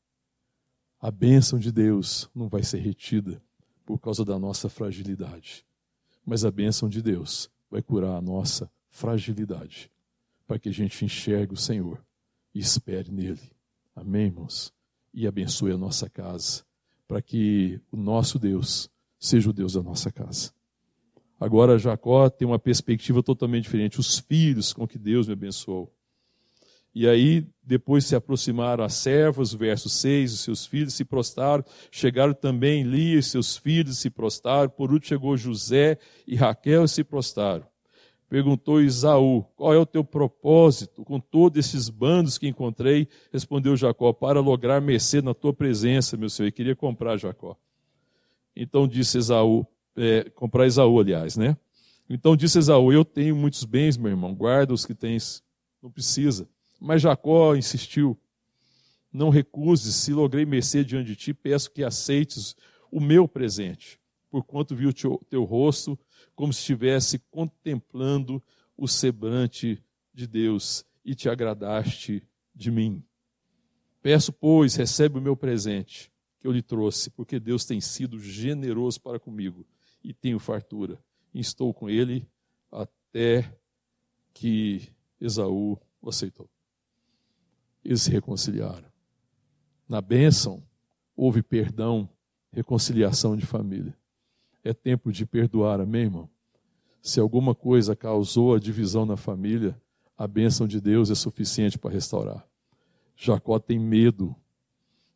[1.00, 3.42] A bênção de Deus não vai ser retida
[3.84, 5.64] por causa da nossa fragilidade,
[6.24, 9.90] mas a bênção de Deus vai curar a nossa fragilidade,
[10.46, 12.02] para que a gente enxergue o Senhor
[12.54, 13.52] e espere nele.
[13.94, 14.72] Amém, irmãos?
[15.12, 16.64] E abençoe a nossa casa,
[17.06, 20.52] para que o nosso Deus seja o Deus da nossa casa.
[21.38, 24.00] Agora Jacó tem uma perspectiva totalmente diferente.
[24.00, 25.92] Os filhos com que Deus me abençoou.
[26.98, 31.62] E aí, depois se aproximaram as servas, verso 6, os seus filhos se prostraram.
[31.90, 34.70] Chegaram também Lia e seus filhos se prostraram.
[34.70, 37.66] Por último chegou José e Raquel e se prostraram.
[38.30, 43.06] Perguntou Isaú: Qual é o teu propósito com todos esses bandos que encontrei?
[43.30, 46.48] Respondeu Jacó: Para lograr mercê na tua presença, meu senhor.
[46.48, 47.58] E queria comprar Jacó.
[48.56, 51.58] Então disse Esaú: é, comprar Esaú, aliás, né?
[52.08, 55.44] Então disse Esaú: Eu tenho muitos bens, meu irmão, guarda os que tens,
[55.82, 56.48] não precisa.
[56.80, 58.18] Mas Jacó insistiu:
[59.12, 62.54] Não recuses, se logrei mercê diante de ti, peço que aceites
[62.90, 64.00] o meu presente,
[64.30, 65.98] porquanto vi o teu, teu rosto
[66.34, 68.42] como se estivesse contemplando
[68.76, 72.22] o semblante de Deus e te agradaste
[72.54, 73.02] de mim.
[74.02, 79.00] Peço, pois, recebe o meu presente que eu lhe trouxe, porque Deus tem sido generoso
[79.00, 79.66] para comigo
[80.04, 81.02] e tenho fartura.
[81.34, 82.28] E estou com ele
[82.70, 83.52] até
[84.32, 86.48] que Esaú aceitou.
[87.86, 88.88] Eles se reconciliaram.
[89.88, 90.62] Na bênção,
[91.16, 92.08] houve perdão,
[92.52, 93.96] reconciliação de família.
[94.64, 96.28] É tempo de perdoar, amém, irmão?
[97.00, 99.80] Se alguma coisa causou a divisão na família,
[100.18, 102.44] a bênção de Deus é suficiente para restaurar.
[103.14, 104.34] Jacó tem medo,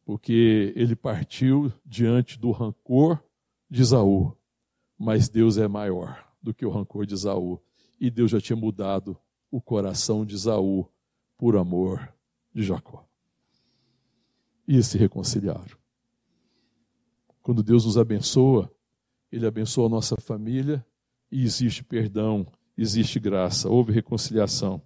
[0.04, 3.18] porque ele partiu diante do rancor
[3.68, 4.36] de Esaú
[5.02, 7.58] mas Deus é maior do que o rancor de Esaú.
[7.98, 9.16] E Deus já tinha mudado
[9.50, 10.86] o coração de Esaú
[11.38, 12.12] por amor
[12.54, 13.06] de Jacó.
[14.66, 15.78] E se reconciliaram.
[17.42, 18.70] Quando Deus nos abençoa,
[19.32, 20.84] Ele abençoa a nossa família
[21.30, 22.46] e existe perdão,
[22.76, 24.82] existe graça, houve reconciliação.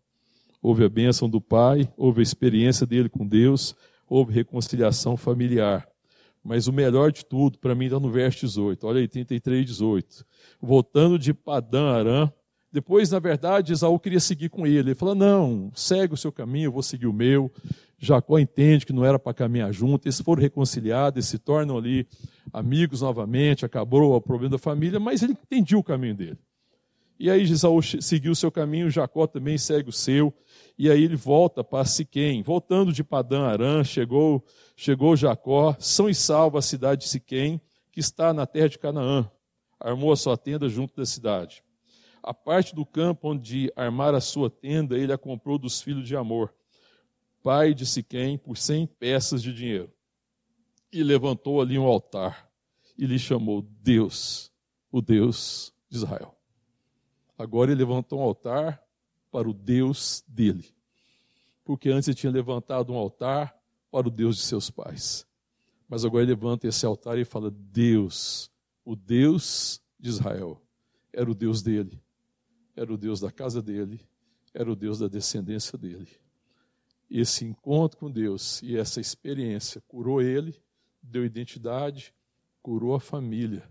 [0.62, 3.76] Houve a bênção do Pai, houve a experiência dele com Deus,
[4.08, 5.86] houve reconciliação familiar.
[6.42, 8.86] Mas o melhor de tudo, para mim, está no verso 18.
[8.86, 10.24] Olha aí, 33, 18.
[10.60, 12.32] Voltando de Padã Arã.
[12.74, 14.90] Depois, na verdade, Esaú queria seguir com ele.
[14.90, 17.48] Ele falou: Não, segue o seu caminho, eu vou seguir o meu.
[17.96, 20.06] Jacó entende que não era para caminhar junto.
[20.06, 22.04] Eles foram reconciliados, eles se tornam ali
[22.52, 23.64] amigos novamente.
[23.64, 26.38] Acabou o problema da família, mas ele entendia o caminho dele.
[27.16, 30.34] E aí Esaú seguiu o seu caminho, Jacó também segue o seu.
[30.76, 32.42] E aí ele volta para Siquém.
[32.42, 34.44] Voltando de Padã Arã, chegou,
[34.74, 37.60] chegou Jacó, são e salvo a cidade de Siquém,
[37.92, 39.30] que está na terra de Canaã.
[39.78, 41.62] Armou a sua tenda junto da cidade.
[42.26, 46.16] A parte do campo onde armar a sua tenda, ele a comprou dos filhos de
[46.16, 46.54] Amor,
[47.42, 49.92] pai de Siquém, por cem peças de dinheiro.
[50.90, 52.50] E levantou ali um altar
[52.96, 54.50] e lhe chamou Deus,
[54.90, 56.34] o Deus de Israel.
[57.36, 58.82] Agora ele levantou um altar
[59.30, 60.74] para o Deus dele.
[61.62, 63.54] Porque antes ele tinha levantado um altar
[63.90, 65.26] para o Deus de seus pais.
[65.86, 68.50] Mas agora ele levanta esse altar e fala: Deus,
[68.82, 70.62] o Deus de Israel,
[71.12, 72.02] era o Deus dele,
[72.76, 74.00] era o Deus da casa dele,
[74.52, 76.08] era o Deus da descendência dele.
[77.10, 80.54] Esse encontro com Deus e essa experiência curou ele,
[81.02, 82.14] deu identidade,
[82.62, 83.68] curou a família,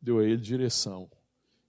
[0.00, 1.10] deu a ele direção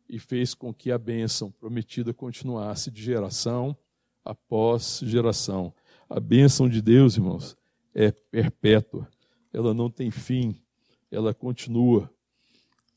[0.08, 3.76] e fez com que a bênção prometida continuasse de geração
[4.24, 5.74] após geração.
[6.10, 7.58] A bênção de Deus, irmãos,
[7.94, 9.08] é perpétua,
[9.52, 10.62] ela não tem fim,
[11.10, 12.10] ela continua,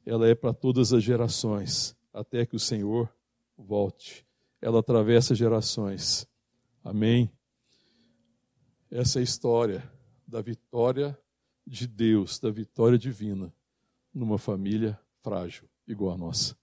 [0.04, 3.12] ela é para todas as gerações, até que o Senhor
[3.64, 4.26] volte.
[4.60, 6.26] Ela atravessa gerações.
[6.82, 7.30] Amém?
[8.90, 9.90] Essa é a história
[10.26, 11.18] da vitória
[11.66, 13.52] de Deus, da vitória divina,
[14.12, 16.60] numa família frágil, igual a nossa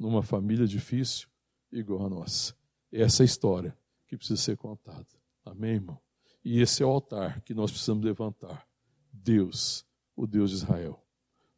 [0.00, 1.28] numa família difícil
[1.70, 2.54] igual a nossa.
[2.90, 3.76] Essa é a história
[4.08, 5.06] que precisa ser contada.
[5.44, 6.00] Amém, irmão?
[6.42, 8.66] E esse é o altar que nós precisamos levantar.
[9.12, 9.84] Deus,
[10.16, 11.04] o Deus de Israel.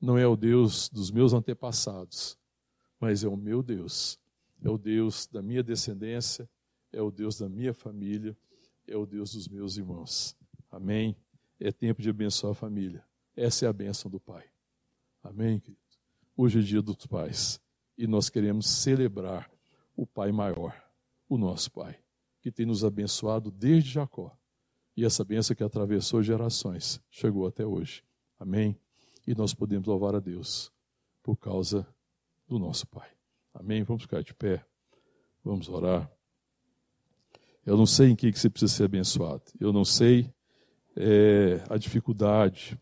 [0.01, 2.37] Não é o Deus dos meus antepassados,
[2.99, 4.19] mas é o meu Deus.
[4.65, 6.49] É o Deus da minha descendência,
[6.93, 8.37] é o Deus da minha família,
[8.87, 10.37] é o Deus dos meus irmãos.
[10.71, 11.17] Amém?
[11.59, 13.05] É tempo de abençoar a família.
[13.37, 14.45] Essa é a bênção do Pai.
[15.23, 15.81] Amém, querido?
[16.37, 17.61] Hoje é dia dos pais
[17.97, 19.51] e nós queremos celebrar
[19.97, 20.75] o Pai maior,
[21.29, 21.99] o nosso Pai.
[22.41, 24.37] que tem nos abençoado desde Jacó.
[24.97, 28.03] E essa bênção que atravessou gerações chegou até hoje.
[28.37, 28.77] Amém?
[29.25, 30.73] E nós podemos louvar a Deus
[31.23, 31.87] por causa
[32.49, 33.22] do nosso Pai.
[33.55, 33.83] Amém?
[33.83, 34.65] Vamos ficar de pé.
[35.45, 36.11] Vamos orar.
[37.65, 39.43] Eu não sei em que, que você precisa ser abençoado.
[39.61, 40.33] Eu não sei
[40.97, 42.79] é, a dificuldade,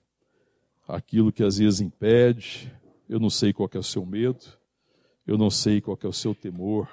[0.87, 2.73] aquilo que às vezes impede.
[3.09, 4.59] Eu não sei qual é o seu medo.
[5.27, 6.89] Eu não sei qual é o seu temor.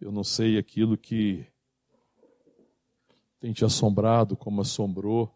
[0.00, 1.46] Eu não sei aquilo que
[3.38, 5.32] tem te assombrado como assombrou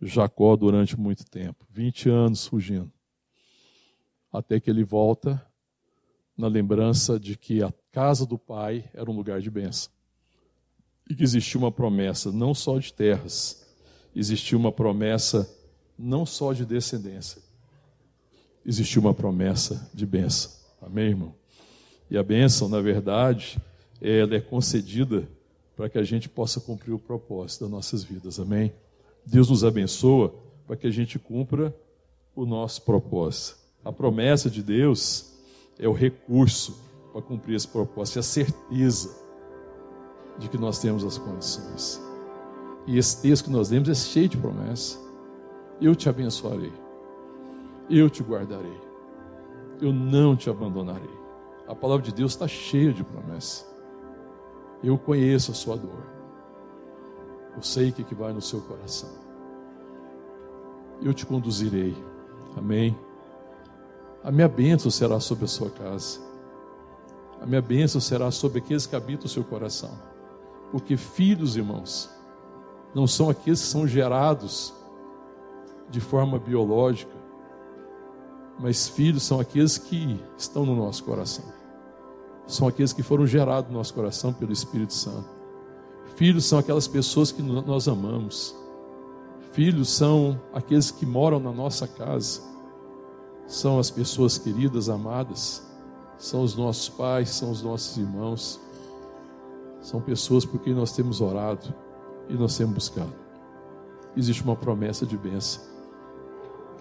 [0.00, 2.92] Jacó durante muito tempo 20 anos fugindo.
[4.32, 5.46] Até que ele volta
[6.36, 9.90] na lembrança de que a casa do pai era um lugar de bênção.
[11.08, 13.64] E que existia uma promessa não só de terras,
[14.14, 15.48] existia uma promessa
[15.98, 17.40] não só de descendência,
[18.64, 20.50] existia uma promessa de bênção.
[20.82, 21.34] Amém, irmão?
[22.10, 23.58] E a bênção, na verdade,
[24.00, 25.28] ela é concedida
[25.74, 28.38] para que a gente possa cumprir o propósito das nossas vidas.
[28.38, 28.72] Amém?
[29.24, 30.34] Deus nos abençoa
[30.66, 31.74] para que a gente cumpra
[32.34, 33.58] o nosso propósito.
[33.84, 35.35] A promessa de Deus
[35.78, 36.80] é o recurso
[37.12, 39.16] para cumprir esse propósito, é a certeza
[40.38, 42.00] de que nós temos as condições.
[42.86, 45.00] E esse texto que nós lemos é cheio de promessas.
[45.80, 46.72] Eu te abençoarei,
[47.90, 48.80] eu te guardarei,
[49.80, 51.16] eu não te abandonarei.
[51.68, 53.66] A palavra de Deus está cheia de promessas.
[54.82, 56.06] Eu conheço a sua dor.
[57.56, 59.10] Eu sei o que vai no seu coração.
[61.02, 61.96] Eu te conduzirei.
[62.56, 62.96] Amém.
[64.26, 66.18] A minha bênção será sobre a sua casa.
[67.40, 69.96] A minha bênção será sobre aqueles que habitam o seu coração.
[70.72, 72.10] Porque filhos, irmãos,
[72.92, 74.74] não são aqueles que são gerados
[75.88, 77.14] de forma biológica,
[78.58, 81.44] mas filhos são aqueles que estão no nosso coração.
[82.48, 85.28] São aqueles que foram gerados no nosso coração pelo Espírito Santo.
[86.16, 88.56] Filhos são aquelas pessoas que nós amamos.
[89.52, 92.55] Filhos são aqueles que moram na nossa casa
[93.46, 95.62] são as pessoas queridas, amadas,
[96.18, 98.60] são os nossos pais, são os nossos irmãos,
[99.80, 101.72] são pessoas por quem nós temos orado
[102.28, 103.12] e nós temos buscado.
[104.16, 105.62] Existe uma promessa de bênção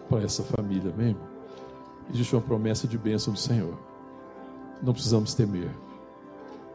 [0.10, 1.16] para essa família, amém?
[2.12, 3.78] Existe uma promessa de bênção do Senhor.
[4.82, 5.72] Não precisamos temer,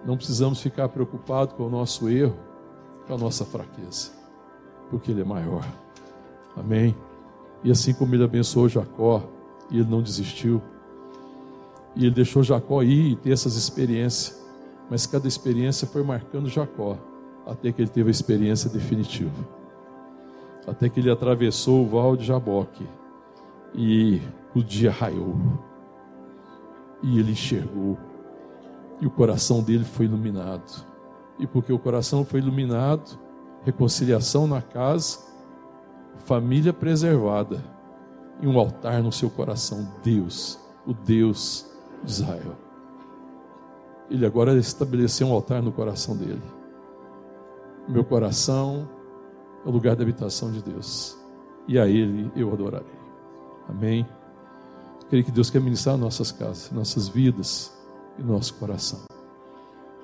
[0.05, 2.37] não precisamos ficar preocupados com o nosso erro,
[3.07, 4.11] com a nossa fraqueza,
[4.89, 5.67] porque Ele é maior,
[6.57, 6.97] amém?
[7.63, 9.23] E assim como Ele abençoou Jacó,
[9.71, 10.61] e ele não desistiu.
[11.95, 14.41] E ele deixou Jacó ir e ter essas experiências.
[14.91, 16.99] Mas cada experiência foi marcando Jacó,
[17.47, 19.49] até que ele teve a experiência definitiva.
[20.67, 22.87] Até que ele atravessou o val de Jaboque
[23.75, 24.21] e
[24.55, 25.37] o dia raiou.
[27.03, 27.97] E ele enxergou.
[29.01, 30.85] E o coração dele foi iluminado.
[31.39, 33.19] E porque o coração foi iluminado,
[33.65, 35.19] reconciliação na casa,
[36.19, 37.63] família preservada
[38.41, 39.89] e um altar no seu coração.
[40.03, 41.67] Deus, o Deus
[42.03, 42.57] de Israel.
[44.11, 46.43] Ele agora estabeleceu um altar no coração dele.
[47.89, 48.89] Meu coração
[49.65, 51.17] é o lugar da habitação de Deus.
[51.69, 52.99] E a Ele eu adorarei.
[53.69, 54.07] Amém.
[55.09, 57.73] Creio que Deus quer ministrar nossas casas, nossas vidas
[58.19, 59.01] e nosso coração.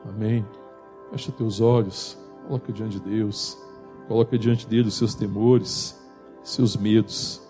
[0.05, 0.47] Amém.
[1.11, 3.57] Fecha teus olhos, coloca diante de Deus,
[4.09, 6.01] coloca diante dele os seus temores,
[6.43, 7.46] seus medos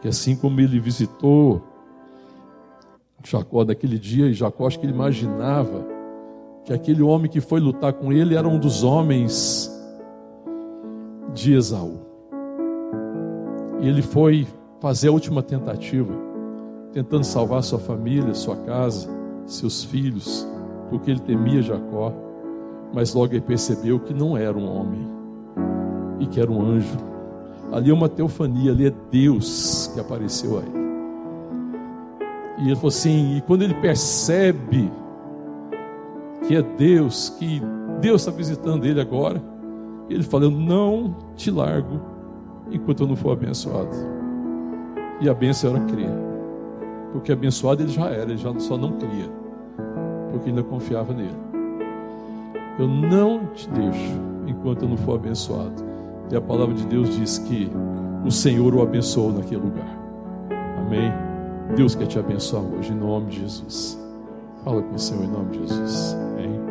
[0.00, 1.62] que assim como ele visitou
[3.22, 5.84] Jacó naquele dia, e Jacó acho que ele imaginava
[6.64, 9.70] que aquele homem que foi lutar com ele era um dos homens
[11.34, 12.00] de Esaú.
[13.80, 14.46] E ele foi
[14.80, 16.12] fazer a última tentativa,
[16.92, 19.08] tentando salvar sua família, sua casa,
[19.44, 20.46] seus filhos,
[20.88, 22.12] porque ele temia Jacó,
[22.92, 25.06] mas logo ele percebeu que não era um homem
[26.18, 27.09] e que era um anjo
[27.72, 30.80] Ali é uma teofania, ali é Deus que apareceu a ele.
[32.58, 34.90] E ele falou assim: e quando ele percebe
[36.46, 37.62] que é Deus, que
[38.00, 39.42] Deus está visitando ele agora,
[40.08, 42.00] ele fala: Eu não te largo
[42.70, 43.96] enquanto eu não for abençoado.
[45.20, 46.10] E a benção era crer,
[47.12, 49.30] porque abençoado ele já era, ele já só não cria,
[50.32, 51.36] porque ainda confiava nele.
[52.78, 55.89] Eu não te deixo enquanto eu não for abençoado.
[56.30, 57.70] E a palavra de Deus diz que
[58.24, 59.98] o Senhor o abençoou naquele lugar.
[60.78, 61.12] Amém?
[61.74, 63.98] Deus quer te abençoar hoje, em nome de Jesus.
[64.64, 66.14] Fala com o Senhor em nome de Jesus.
[66.14, 66.69] Amém?